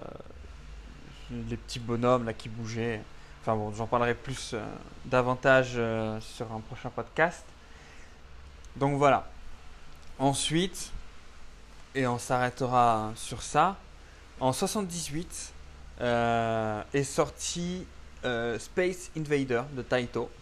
les 1.30 1.56
petits 1.56 1.78
bonhommes 1.78 2.24
là 2.24 2.32
qui 2.32 2.48
bougeaient. 2.48 3.00
Enfin 3.40 3.56
bon, 3.56 3.72
j'en 3.72 3.86
parlerai 3.86 4.14
plus 4.14 4.52
euh, 4.54 4.64
davantage 5.04 5.72
sur 6.20 6.52
un 6.52 6.60
prochain 6.60 6.90
podcast. 6.90 7.44
Donc 8.76 8.96
voilà. 8.96 9.28
Ensuite, 10.18 10.92
et 11.94 12.06
on 12.06 12.18
s'arrêtera 12.18 13.12
sur 13.16 13.42
ça. 13.42 13.76
En 14.40 14.52
78 14.52 15.52
est 16.00 17.04
sorti 17.04 17.86
euh, 18.24 18.56
Space 18.58 19.10
Invader 19.16 19.62
de 19.72 19.82
Taito, 19.82 20.22
euh, 20.22 20.41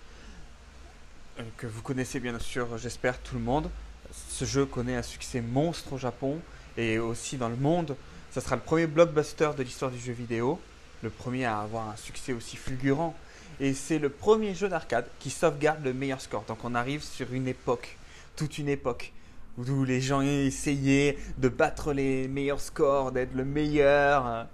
que 1.57 1.67
vous 1.67 1.83
connaissez 1.83 2.21
bien 2.21 2.39
sûr, 2.39 2.79
j'espère, 2.79 3.19
tout 3.21 3.35
le 3.35 3.41
monde. 3.41 3.71
Ce 4.13 4.45
jeu 4.45 4.67
connaît 4.67 4.97
un 4.97 5.03
succès 5.03 5.41
monstre 5.41 5.93
au 5.95 5.99
Japon 5.99 6.41
et 6.77 6.99
aussi 6.99 7.37
dans 7.37 7.49
le 7.49 7.57
monde. 7.57 7.97
Ça 8.31 8.41
sera 8.41 8.57
le 8.57 8.63
premier 8.63 8.87
blockbuster 8.87 9.51
de 9.57 9.63
l'histoire 9.63 9.91
du 9.91 9.99
jeu 9.99 10.13
vidéo, 10.13 10.61
le 11.03 11.11
premier 11.11 11.45
à 11.45 11.61
avoir 11.61 11.89
un 11.89 11.97
succès 11.97 12.33
aussi 12.33 12.57
fulgurant. 12.57 13.15
Et 13.61 13.75
c'est 13.75 13.99
le 13.99 14.09
premier 14.09 14.55
jeu 14.55 14.69
d'arcade 14.69 15.07
qui 15.19 15.31
sauvegarde 15.31 15.85
le 15.85 15.93
meilleur 15.93 16.21
score. 16.21 16.45
Donc 16.49 16.65
on 16.65 16.75
arrive 16.75 17.03
sur 17.03 17.33
une 17.33 17.49
époque, 17.49 17.97
toute 18.37 18.59
une 18.59 18.69
époque, 18.69 19.13
où 19.59 19.85
les 19.85 20.01
gens 20.01 20.23
essayaient 20.23 21.19
de 21.39 21.49
battre 21.49 21.93
les 21.93 22.29
meilleurs 22.29 22.61
scores, 22.61 23.13
d'être 23.13 23.35
le 23.35 23.45
meilleur. 23.45 24.47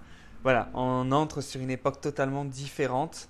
Voilà, 0.43 0.71
on 0.75 1.13
entre 1.13 1.41
sur 1.41 1.61
une 1.61 1.71
époque 1.71 2.01
totalement 2.01 2.45
différente 2.45 3.29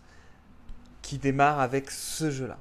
qui 1.02 1.18
démarre 1.18 1.60
avec 1.60 1.90
ce 1.90 2.30
jeu-là. 2.30 2.58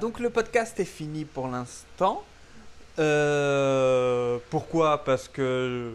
Donc 0.00 0.20
le 0.20 0.30
podcast 0.30 0.78
est 0.80 0.84
fini 0.84 1.24
pour 1.24 1.48
l'instant. 1.48 2.22
Euh, 2.98 4.38
pourquoi? 4.50 5.04
Parce 5.04 5.28
que 5.28 5.92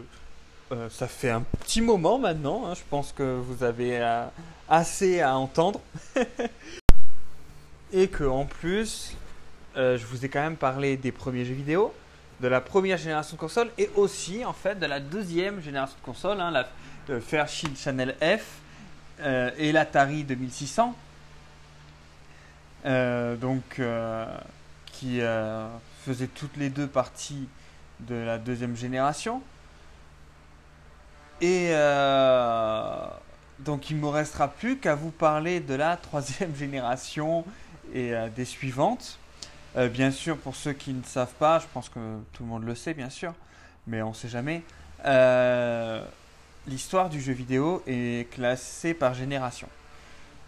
euh, 0.72 0.88
ça 0.90 1.06
fait 1.06 1.30
un 1.30 1.42
petit 1.42 1.80
moment 1.80 2.18
maintenant. 2.18 2.66
Hein. 2.66 2.74
je 2.74 2.82
pense 2.88 3.12
que 3.12 3.38
vous 3.38 3.62
avez 3.62 4.00
euh, 4.00 4.24
assez 4.68 5.20
à 5.20 5.36
entendre. 5.36 5.80
Et 7.92 8.08
que 8.08 8.24
en 8.24 8.44
plus, 8.44 9.14
je 9.76 10.04
vous 10.06 10.24
ai 10.24 10.28
quand 10.28 10.40
même 10.40 10.56
parlé 10.56 10.96
des 10.96 11.12
premiers 11.12 11.44
jeux 11.44 11.54
vidéo 11.54 11.94
de 12.40 12.48
la 12.48 12.60
première 12.60 12.98
génération 12.98 13.36
de 13.36 13.40
console 13.40 13.70
et 13.78 13.90
aussi 13.94 14.44
en 14.44 14.52
fait 14.52 14.78
de 14.78 14.86
la 14.86 15.00
deuxième 15.00 15.62
génération 15.62 15.96
de 15.98 16.04
console, 16.04 16.40
hein, 16.40 16.50
la 16.50 16.68
Fairchild 17.20 17.76
Channel 17.76 18.14
F 18.20 18.60
euh, 19.20 19.50
et 19.56 19.72
l'Atari 19.72 20.24
2600. 20.24 20.94
Euh, 22.86 23.36
donc 23.36 23.78
euh, 23.78 24.26
qui 24.86 25.20
faisaient 26.04 26.28
toutes 26.28 26.56
les 26.56 26.70
deux 26.70 26.86
parties 26.86 27.48
de 28.00 28.14
la 28.14 28.38
deuxième 28.38 28.76
génération. 28.76 29.42
Et 31.40 31.70
donc 33.58 33.90
il 33.90 33.96
ne 33.96 34.02
me 34.02 34.08
restera 34.08 34.48
plus 34.48 34.78
qu'à 34.78 34.94
vous 34.94 35.10
parler 35.10 35.60
de 35.60 35.74
la 35.74 35.96
troisième 35.96 36.54
génération 36.56 37.44
et 37.92 38.14
des 38.34 38.44
suivantes. 38.44 39.18
Euh, 39.76 39.88
bien 39.88 40.10
sûr, 40.10 40.38
pour 40.38 40.56
ceux 40.56 40.72
qui 40.72 40.92
ne 40.94 41.02
savent 41.02 41.34
pas, 41.38 41.58
je 41.58 41.66
pense 41.72 41.90
que 41.90 41.98
tout 42.32 42.42
le 42.42 42.48
monde 42.48 42.64
le 42.64 42.74
sait, 42.74 42.94
bien 42.94 43.10
sûr, 43.10 43.34
mais 43.86 44.00
on 44.00 44.10
ne 44.10 44.14
sait 44.14 44.28
jamais. 44.28 44.62
Euh, 45.04 46.02
l'histoire 46.66 47.10
du 47.10 47.20
jeu 47.20 47.34
vidéo 47.34 47.82
est 47.86 48.30
classée 48.32 48.94
par 48.94 49.12
génération. 49.12 49.68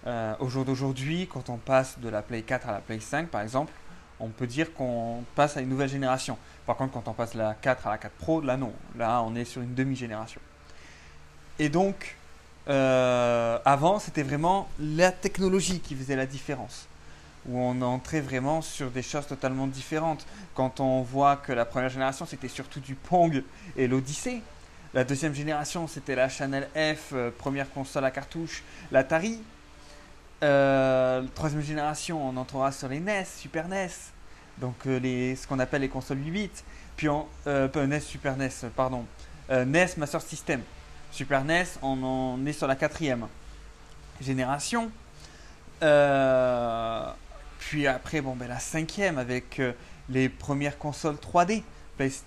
Euh, 0.06 0.34
au 0.40 0.48
jour 0.48 0.64
d'aujourd'hui, 0.64 1.28
quand 1.30 1.50
on 1.50 1.56
passe 1.56 1.98
de 1.98 2.08
la 2.08 2.22
Play 2.22 2.42
4 2.42 2.68
à 2.68 2.72
la 2.72 2.78
Play 2.78 3.00
5, 3.00 3.28
par 3.28 3.42
exemple, 3.42 3.72
on 4.20 4.28
peut 4.28 4.46
dire 4.46 4.72
qu'on 4.72 5.24
passe 5.34 5.56
à 5.56 5.60
une 5.60 5.68
nouvelle 5.68 5.88
génération. 5.88 6.38
Par 6.66 6.76
contre, 6.76 6.92
quand 6.92 7.08
on 7.08 7.12
passe 7.12 7.32
de 7.32 7.38
la 7.38 7.54
4 7.54 7.86
à 7.86 7.90
la 7.90 7.98
4 7.98 8.12
Pro, 8.12 8.40
là 8.40 8.56
non. 8.56 8.72
Là, 8.96 9.22
on 9.22 9.34
est 9.34 9.44
sur 9.44 9.62
une 9.62 9.74
demi-génération. 9.74 10.40
Et 11.58 11.68
donc, 11.68 12.16
avant, 12.66 13.98
c'était 13.98 14.22
vraiment 14.22 14.68
la 14.78 15.10
technologie 15.10 15.80
qui 15.80 15.94
faisait 15.94 16.16
la 16.16 16.26
différence 16.26 16.88
où 17.48 17.58
on 17.58 17.80
entrait 17.82 18.20
vraiment 18.20 18.62
sur 18.62 18.90
des 18.90 19.02
choses 19.02 19.26
totalement 19.26 19.66
différentes. 19.66 20.26
Quand 20.54 20.80
on 20.80 21.02
voit 21.02 21.36
que 21.36 21.52
la 21.52 21.64
première 21.64 21.88
génération, 21.88 22.26
c'était 22.26 22.48
surtout 22.48 22.80
du 22.80 22.94
Pong 22.94 23.42
et 23.76 23.88
l'Odyssée. 23.88 24.42
La 24.94 25.04
deuxième 25.04 25.34
génération, 25.34 25.86
c'était 25.86 26.14
la 26.14 26.28
Channel 26.28 26.68
F, 26.74 27.12
euh, 27.12 27.30
première 27.30 27.70
console 27.70 28.04
à 28.04 28.10
cartouche, 28.10 28.62
l'Atari. 28.90 29.40
Euh, 30.42 31.22
troisième 31.34 31.62
génération, 31.62 32.28
on 32.28 32.36
entrera 32.36 32.70
sur 32.72 32.88
les 32.88 33.00
NES, 33.00 33.24
Super 33.24 33.68
NES, 33.68 33.88
donc 34.58 34.74
euh, 34.86 34.98
les, 34.98 35.34
ce 35.34 35.46
qu'on 35.46 35.58
appelle 35.58 35.80
les 35.80 35.88
consoles 35.88 36.18
8 36.24 36.30
bits. 36.30 36.50
Puis 36.96 37.08
on, 37.08 37.26
euh, 37.46 37.68
NES, 37.86 38.00
Super 38.00 38.36
NES, 38.36 38.50
pardon, 38.74 39.04
NES 39.50 39.88
Master 39.96 40.20
System. 40.20 40.62
Super 41.10 41.44
NES, 41.44 41.64
on 41.82 42.02
en 42.02 42.46
est 42.46 42.52
sur 42.52 42.66
la 42.66 42.76
quatrième 42.76 43.26
génération. 44.20 44.90
Puis 47.58 47.86
après, 47.86 48.20
bon, 48.20 48.36
ben, 48.36 48.48
la 48.48 48.58
cinquième 48.58 49.18
avec 49.18 49.60
les 50.08 50.28
premières 50.28 50.78
consoles 50.78 51.16
3D, 51.16 51.62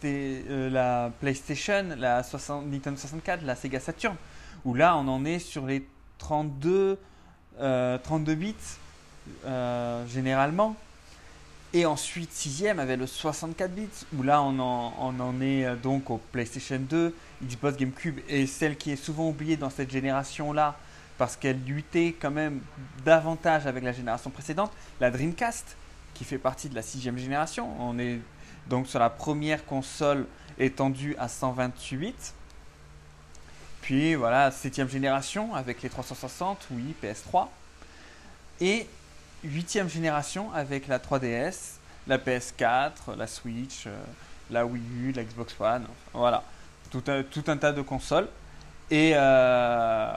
euh, 0.04 0.69
la 0.69 1.12
PlayStation, 1.19 1.95
la 1.97 2.24
Nintendo 2.65 2.97
64, 2.97 3.43
la 3.43 3.56
Sega 3.56 3.80
Saturn, 3.80 4.15
où 4.65 4.74
là 4.74 4.97
on 4.97 5.08
en 5.08 5.24
est 5.24 5.39
sur 5.39 5.65
les 5.65 5.88
32, 6.17 7.00
32 7.57 7.63
euh, 7.63 8.35
bits 8.35 8.55
généralement. 10.07 10.75
Et 11.73 11.85
ensuite, 11.85 12.33
sixième 12.33 12.79
avec 12.79 12.99
le 12.99 13.07
64 13.07 13.71
bits, 13.71 13.87
où 14.17 14.23
là 14.23 14.41
on 14.41 14.59
en, 14.59 14.93
on 14.99 15.19
en 15.21 15.39
est 15.39 15.73
donc 15.77 16.09
au 16.09 16.17
PlayStation 16.17 16.77
2, 16.79 17.15
Xbox 17.43 17.77
GameCube, 17.77 18.19
et 18.27 18.45
celle 18.45 18.75
qui 18.75 18.91
est 18.91 18.97
souvent 18.97 19.29
oubliée 19.29 19.55
dans 19.55 19.69
cette 19.69 19.89
génération-là, 19.89 20.75
parce 21.17 21.37
qu'elle 21.37 21.63
luttait 21.63 22.13
quand 22.19 22.31
même 22.31 22.59
davantage 23.05 23.67
avec 23.67 23.85
la 23.85 23.93
génération 23.93 24.29
précédente, 24.31 24.71
la 24.99 25.11
Dreamcast, 25.11 25.77
qui 26.13 26.25
fait 26.25 26.37
partie 26.37 26.67
de 26.67 26.75
la 26.75 26.81
sixième 26.81 27.17
génération. 27.17 27.69
On 27.79 27.97
est 27.99 28.19
donc 28.67 28.87
sur 28.87 28.99
la 28.99 29.09
première 29.09 29.65
console 29.65 30.25
étendue 30.59 31.15
à 31.17 31.27
128 31.27 32.33
Puis 33.91 34.15
voilà, 34.15 34.51
septième 34.51 34.88
génération 34.88 35.54
avec 35.54 35.82
les 35.82 35.89
360, 35.89 36.65
oui, 36.71 36.95
PS3. 37.04 37.47
Et 38.62 38.88
huitième 39.43 39.89
génération 39.89 40.49
avec 40.54 40.88
la 40.88 40.97
3DS, 40.97 41.73
la 42.08 42.17
PS4, 42.17 43.17
la 43.17 43.27
Switch, 43.27 43.88
euh, 43.88 44.01
la 44.49 44.65
Wii 44.65 44.82
U, 45.01 45.12
la 45.12 45.25
Xbox 45.25 45.54
One, 45.60 45.88
voilà, 46.13 46.41
tout 46.89 47.04
un, 47.06 47.58
tas 47.58 47.73
de 47.73 47.82
consoles. 47.82 48.30
Et 48.89 49.12
euh, 49.13 50.13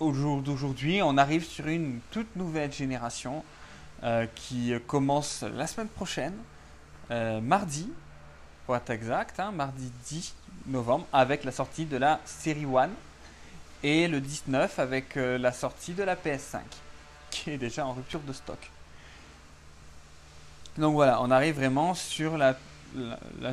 au 0.00 0.12
jour 0.12 0.42
d'aujourd'hui, 0.42 1.00
on 1.02 1.16
arrive 1.16 1.46
sur 1.46 1.66
une 1.66 2.00
toute 2.10 2.36
nouvelle 2.36 2.74
génération 2.74 3.42
euh, 4.02 4.26
qui 4.34 4.74
commence 4.86 5.44
la 5.44 5.66
semaine 5.66 5.88
prochaine, 5.88 6.34
mardi, 7.08 7.90
pour 8.66 8.76
être 8.76 8.90
exact, 8.90 9.40
hein, 9.40 9.50
mardi 9.50 9.90
10 10.08 10.34
novembre, 10.66 11.06
avec 11.10 11.44
la 11.44 11.52
sortie 11.52 11.86
de 11.86 11.96
la 11.96 12.20
série 12.26 12.66
One, 12.66 12.90
et 13.84 14.08
le 14.08 14.20
19 14.20 14.78
avec 14.78 15.16
euh, 15.16 15.38
la 15.38 15.52
sortie 15.52 15.92
de 15.92 16.02
la 16.02 16.16
PS5, 16.16 16.58
qui 17.30 17.50
est 17.50 17.58
déjà 17.58 17.86
en 17.86 17.92
rupture 17.92 18.20
de 18.20 18.32
stock. 18.32 18.58
Donc 20.78 20.94
voilà, 20.94 21.22
on 21.22 21.30
arrive 21.30 21.54
vraiment 21.54 21.94
sur 21.94 22.36
la, 22.36 22.56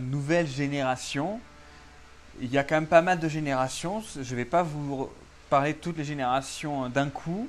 nouvelle 0.01 0.47
génération. 0.47 1.39
Il 2.39 2.49
y 2.49 2.57
a 2.57 2.63
quand 2.63 2.75
même 2.75 2.87
pas 2.87 3.01
mal 3.01 3.19
de 3.19 3.27
générations. 3.27 4.01
Je 4.15 4.19
ne 4.19 4.35
vais 4.35 4.45
pas 4.45 4.63
vous 4.63 5.09
parler 5.49 5.73
de 5.73 5.77
toutes 5.77 5.97
les 5.97 6.03
générations 6.03 6.89
d'un 6.89 7.09
coup. 7.09 7.47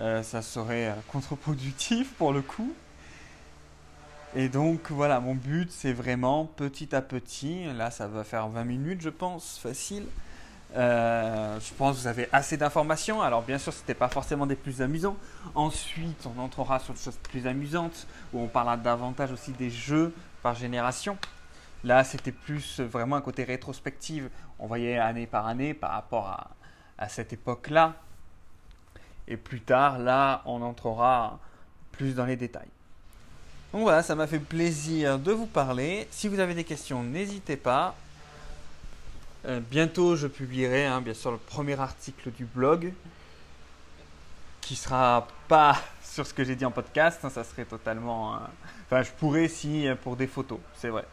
Euh, 0.00 0.22
ça 0.22 0.40
serait 0.40 0.88
euh, 0.88 0.94
contre-productif 1.08 2.12
pour 2.14 2.32
le 2.32 2.42
coup. 2.42 2.72
Et 4.36 4.48
donc 4.48 4.90
voilà, 4.90 5.20
mon 5.20 5.34
but 5.34 5.70
c'est 5.70 5.92
vraiment 5.92 6.44
petit 6.44 6.94
à 6.94 7.02
petit, 7.02 7.66
là 7.76 7.90
ça 7.92 8.08
va 8.08 8.24
faire 8.24 8.48
20 8.48 8.64
minutes 8.64 9.00
je 9.00 9.10
pense, 9.10 9.58
facile. 9.62 10.06
Euh, 10.76 11.60
je 11.60 11.72
pense 11.74 11.96
que 11.96 12.02
vous 12.02 12.06
avez 12.08 12.28
assez 12.32 12.56
d'informations. 12.56 13.22
Alors 13.22 13.42
bien 13.42 13.58
sûr, 13.58 13.72
ce 13.72 13.80
n'était 13.80 13.94
pas 13.94 14.08
forcément 14.08 14.46
des 14.46 14.56
plus 14.56 14.82
amusants. 14.82 15.16
Ensuite, 15.54 16.26
on 16.26 16.40
entrera 16.40 16.80
sur 16.80 16.94
des 16.94 17.00
choses 17.00 17.18
plus 17.30 17.46
amusantes, 17.46 18.06
où 18.32 18.40
on 18.40 18.48
parlera 18.48 18.76
davantage 18.76 19.30
aussi 19.32 19.52
des 19.52 19.70
jeux 19.70 20.12
par 20.42 20.54
génération. 20.54 21.16
Là, 21.84 22.02
c'était 22.02 22.32
plus 22.32 22.80
vraiment 22.80 23.16
un 23.16 23.20
côté 23.20 23.44
rétrospective. 23.44 24.30
On 24.58 24.66
voyait 24.66 24.98
année 24.98 25.26
par 25.26 25.46
année 25.46 25.74
par 25.74 25.90
rapport 25.90 26.28
à, 26.98 27.08
cette 27.08 27.32
époque-là. 27.34 27.94
Et 29.28 29.36
plus 29.36 29.60
tard, 29.60 29.98
là, 29.98 30.42
on 30.46 30.62
entrera 30.62 31.38
plus 31.92 32.14
dans 32.14 32.24
les 32.24 32.36
détails. 32.36 32.68
Donc 33.72 33.82
voilà, 33.82 34.02
ça 34.02 34.14
m'a 34.14 34.26
fait 34.26 34.38
plaisir 34.38 35.18
de 35.18 35.32
vous 35.32 35.46
parler. 35.46 36.08
Si 36.10 36.28
vous 36.28 36.38
avez 36.40 36.54
des 36.54 36.64
questions, 36.64 37.02
n'hésitez 37.02 37.56
pas. 37.56 37.94
Euh, 39.46 39.60
bientôt, 39.60 40.16
je 40.16 40.26
publierai 40.26 40.86
hein, 40.86 41.02
bien 41.02 41.12
sûr 41.12 41.30
le 41.30 41.36
premier 41.36 41.78
article 41.78 42.30
du 42.30 42.46
blog 42.46 42.94
qui 44.62 44.74
sera 44.74 45.28
pas 45.48 45.76
sur 46.02 46.26
ce 46.26 46.32
que 46.32 46.44
j'ai 46.44 46.56
dit 46.56 46.64
en 46.64 46.70
podcast. 46.70 47.22
Hein, 47.24 47.30
ça 47.30 47.44
serait 47.44 47.66
totalement. 47.66 48.34
Euh, 48.34 48.38
enfin, 48.86 49.02
je 49.02 49.10
pourrais 49.10 49.48
si 49.48 49.86
euh, 49.86 49.96
pour 49.96 50.16
des 50.16 50.26
photos, 50.26 50.60
c'est 50.76 50.88
vrai. 50.88 51.04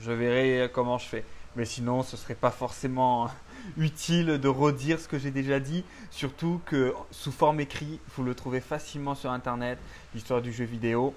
Je 0.00 0.12
verrai 0.12 0.70
comment 0.70 0.98
je 0.98 1.06
fais. 1.06 1.24
Mais 1.54 1.64
sinon, 1.64 2.02
ce 2.02 2.18
serait 2.18 2.34
pas 2.34 2.50
forcément 2.50 3.30
utile 3.78 4.38
de 4.38 4.48
redire 4.48 5.00
ce 5.00 5.08
que 5.08 5.18
j'ai 5.18 5.30
déjà 5.30 5.58
dit. 5.58 5.82
Surtout 6.10 6.60
que 6.66 6.94
sous 7.10 7.32
forme 7.32 7.60
écrit, 7.60 8.00
vous 8.14 8.22
le 8.22 8.34
trouvez 8.34 8.60
facilement 8.60 9.14
sur 9.14 9.30
internet. 9.30 9.78
L'histoire 10.14 10.42
du 10.42 10.52
jeu 10.52 10.64
vidéo. 10.66 11.14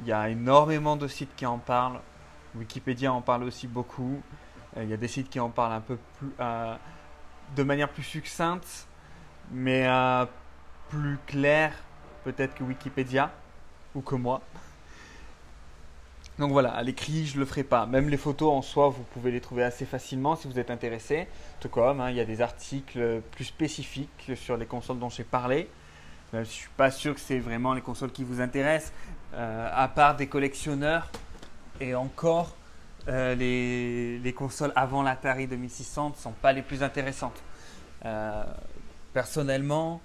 Il 0.00 0.08
y 0.08 0.12
a 0.12 0.28
énormément 0.28 0.96
de 0.96 1.06
sites 1.06 1.36
qui 1.36 1.46
en 1.46 1.58
parlent. 1.58 2.00
Wikipédia 2.56 3.12
en 3.12 3.20
parle 3.20 3.44
aussi 3.44 3.68
beaucoup. 3.68 4.20
Euh, 4.76 4.84
il 4.84 4.90
y 4.90 4.92
a 4.92 4.96
des 4.96 5.08
sites 5.08 5.28
qui 5.30 5.40
en 5.40 5.50
parlent 5.50 5.72
un 5.72 5.80
peu 5.80 5.98
plus, 6.18 6.32
euh, 6.40 6.74
de 7.54 7.62
manière 7.62 7.88
plus 7.88 8.02
succincte, 8.02 8.86
mais 9.50 9.86
euh, 9.86 10.26
plus 10.90 11.18
claire 11.26 11.72
peut-être 12.24 12.54
que 12.54 12.64
Wikipédia 12.64 13.30
ou 13.94 14.00
que 14.00 14.14
moi. 14.14 14.40
Donc 16.38 16.50
voilà, 16.52 16.70
à 16.72 16.82
l'écrit, 16.82 17.24
je 17.24 17.36
ne 17.36 17.40
le 17.40 17.46
ferai 17.46 17.64
pas. 17.64 17.86
Même 17.86 18.10
les 18.10 18.18
photos 18.18 18.52
en 18.52 18.60
soi, 18.60 18.90
vous 18.90 19.04
pouvez 19.04 19.30
les 19.30 19.40
trouver 19.40 19.62
assez 19.62 19.86
facilement 19.86 20.36
si 20.36 20.46
vous 20.46 20.58
êtes 20.58 20.70
intéressé. 20.70 21.28
Tout 21.60 21.70
comme 21.70 22.00
hein, 22.00 22.10
il 22.10 22.16
y 22.16 22.20
a 22.20 22.26
des 22.26 22.42
articles 22.42 23.22
plus 23.30 23.44
spécifiques 23.44 24.32
sur 24.34 24.58
les 24.58 24.66
consoles 24.66 24.98
dont 24.98 25.08
j'ai 25.08 25.24
parlé. 25.24 25.70
je 26.34 26.38
ne 26.38 26.44
suis 26.44 26.68
pas 26.76 26.90
sûr 26.90 27.14
que 27.14 27.20
c'est 27.20 27.38
vraiment 27.38 27.72
les 27.72 27.80
consoles 27.80 28.12
qui 28.12 28.22
vous 28.22 28.42
intéressent, 28.42 28.92
à 29.32 29.88
part 29.88 30.16
des 30.16 30.26
collectionneurs. 30.26 31.08
Et 31.80 31.94
encore, 31.94 32.54
euh, 33.08 33.34
les, 34.22 34.32
consoles 34.32 34.72
avant 34.74 35.02
l'Atari 35.02 35.46
2600 35.46 36.10
ne 36.10 36.14
sont 36.14 36.32
pas 36.32 36.52
les 36.52 36.62
plus 36.62 36.82
intéressantes. 36.82 37.40
Euh, 38.04 38.44
personnellement, 39.12 40.00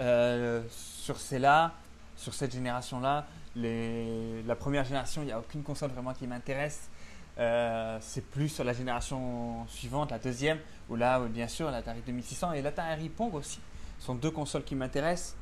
euh, 0.00 0.62
sur 0.70 1.16
là 1.38 1.72
sur 2.16 2.34
cette 2.34 2.52
génération-là, 2.52 3.26
la 3.56 4.54
première 4.54 4.84
génération, 4.84 5.22
il 5.22 5.26
n'y 5.26 5.32
a 5.32 5.38
aucune 5.38 5.62
console 5.62 5.90
vraiment 5.90 6.12
qui 6.12 6.26
m'intéresse. 6.26 6.88
c'est 7.36 8.24
plus 8.30 8.48
sur 8.48 8.64
la 8.64 8.72
génération 8.72 9.66
suivante, 9.66 10.10
la 10.12 10.18
deuxième, 10.18 10.58
où 10.88 10.94
là, 10.94 11.18
bien 11.20 11.48
sûr, 11.48 11.70
l'Atari 11.70 12.00
2600 12.06 12.52
et 12.52 12.62
l'Atari 12.62 13.08
Pong 13.08 13.34
aussi 13.34 13.60
sont 13.98 14.14
deux 14.14 14.30
consoles 14.30 14.62
qui 14.62 14.76
m'intéressent. 14.76 15.34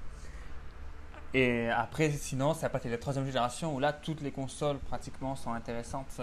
Et 1.35 1.69
après, 1.69 2.11
sinon, 2.11 2.55
c'est 2.55 2.67
à 2.67 2.71
partir 2.71 2.91
de 2.91 2.95
la 2.95 3.01
troisième 3.01 3.27
génération 3.27 3.75
où 3.75 3.79
là, 3.79 3.93
toutes 3.93 4.23
les 4.23 4.33
consoles 4.33 4.79
pratiquement 4.79 5.37
sont 5.37 5.53
intéressantes 5.53 6.19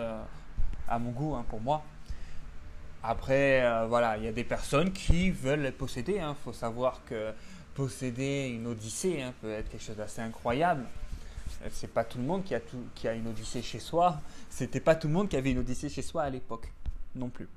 à 0.87 0.99
mon 0.99 1.11
goût, 1.11 1.35
hein, 1.35 1.45
pour 1.49 1.61
moi. 1.61 1.83
Après, 3.03 3.63
euh, 3.63 3.85
voilà, 3.87 4.17
il 4.17 4.23
y 4.23 4.27
a 4.27 4.31
des 4.31 4.43
personnes 4.43 4.91
qui 4.91 5.31
veulent 5.31 5.71
posséder. 5.71 6.13
Il 6.15 6.19
hein. 6.19 6.35
faut 6.43 6.53
savoir 6.53 7.01
que 7.05 7.31
posséder 7.73 8.47
une 8.49 8.67
Odyssée 8.67 9.21
hein, 9.21 9.33
peut 9.41 9.51
être 9.51 9.69
quelque 9.69 9.83
chose 9.83 9.95
d'assez 9.95 10.21
incroyable. 10.21 10.83
C'est 11.71 11.93
pas 11.93 12.03
tout 12.03 12.17
le 12.17 12.23
monde 12.23 12.43
qui 12.43 12.53
a, 12.53 12.59
qui 12.95 13.07
a 13.07 13.13
une 13.13 13.27
Odyssée 13.27 13.61
chez 13.61 13.79
soi. 13.79 14.19
C'était 14.49 14.79
pas 14.79 14.95
tout 14.95 15.07
le 15.07 15.13
monde 15.13 15.29
qui 15.29 15.37
avait 15.37 15.51
une 15.51 15.59
Odyssée 15.59 15.89
chez 15.89 16.01
soi 16.01 16.23
à 16.23 16.29
l'époque, 16.29 16.71
non 17.15 17.29
plus. 17.29 17.47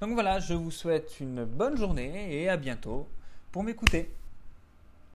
Donc 0.00 0.12
voilà, 0.12 0.38
je 0.40 0.54
vous 0.54 0.70
souhaite 0.70 1.20
une 1.20 1.44
bonne 1.44 1.76
journée 1.76 2.42
et 2.42 2.48
à 2.48 2.56
bientôt 2.56 3.08
pour 3.50 3.64
m'écouter. 3.64 4.10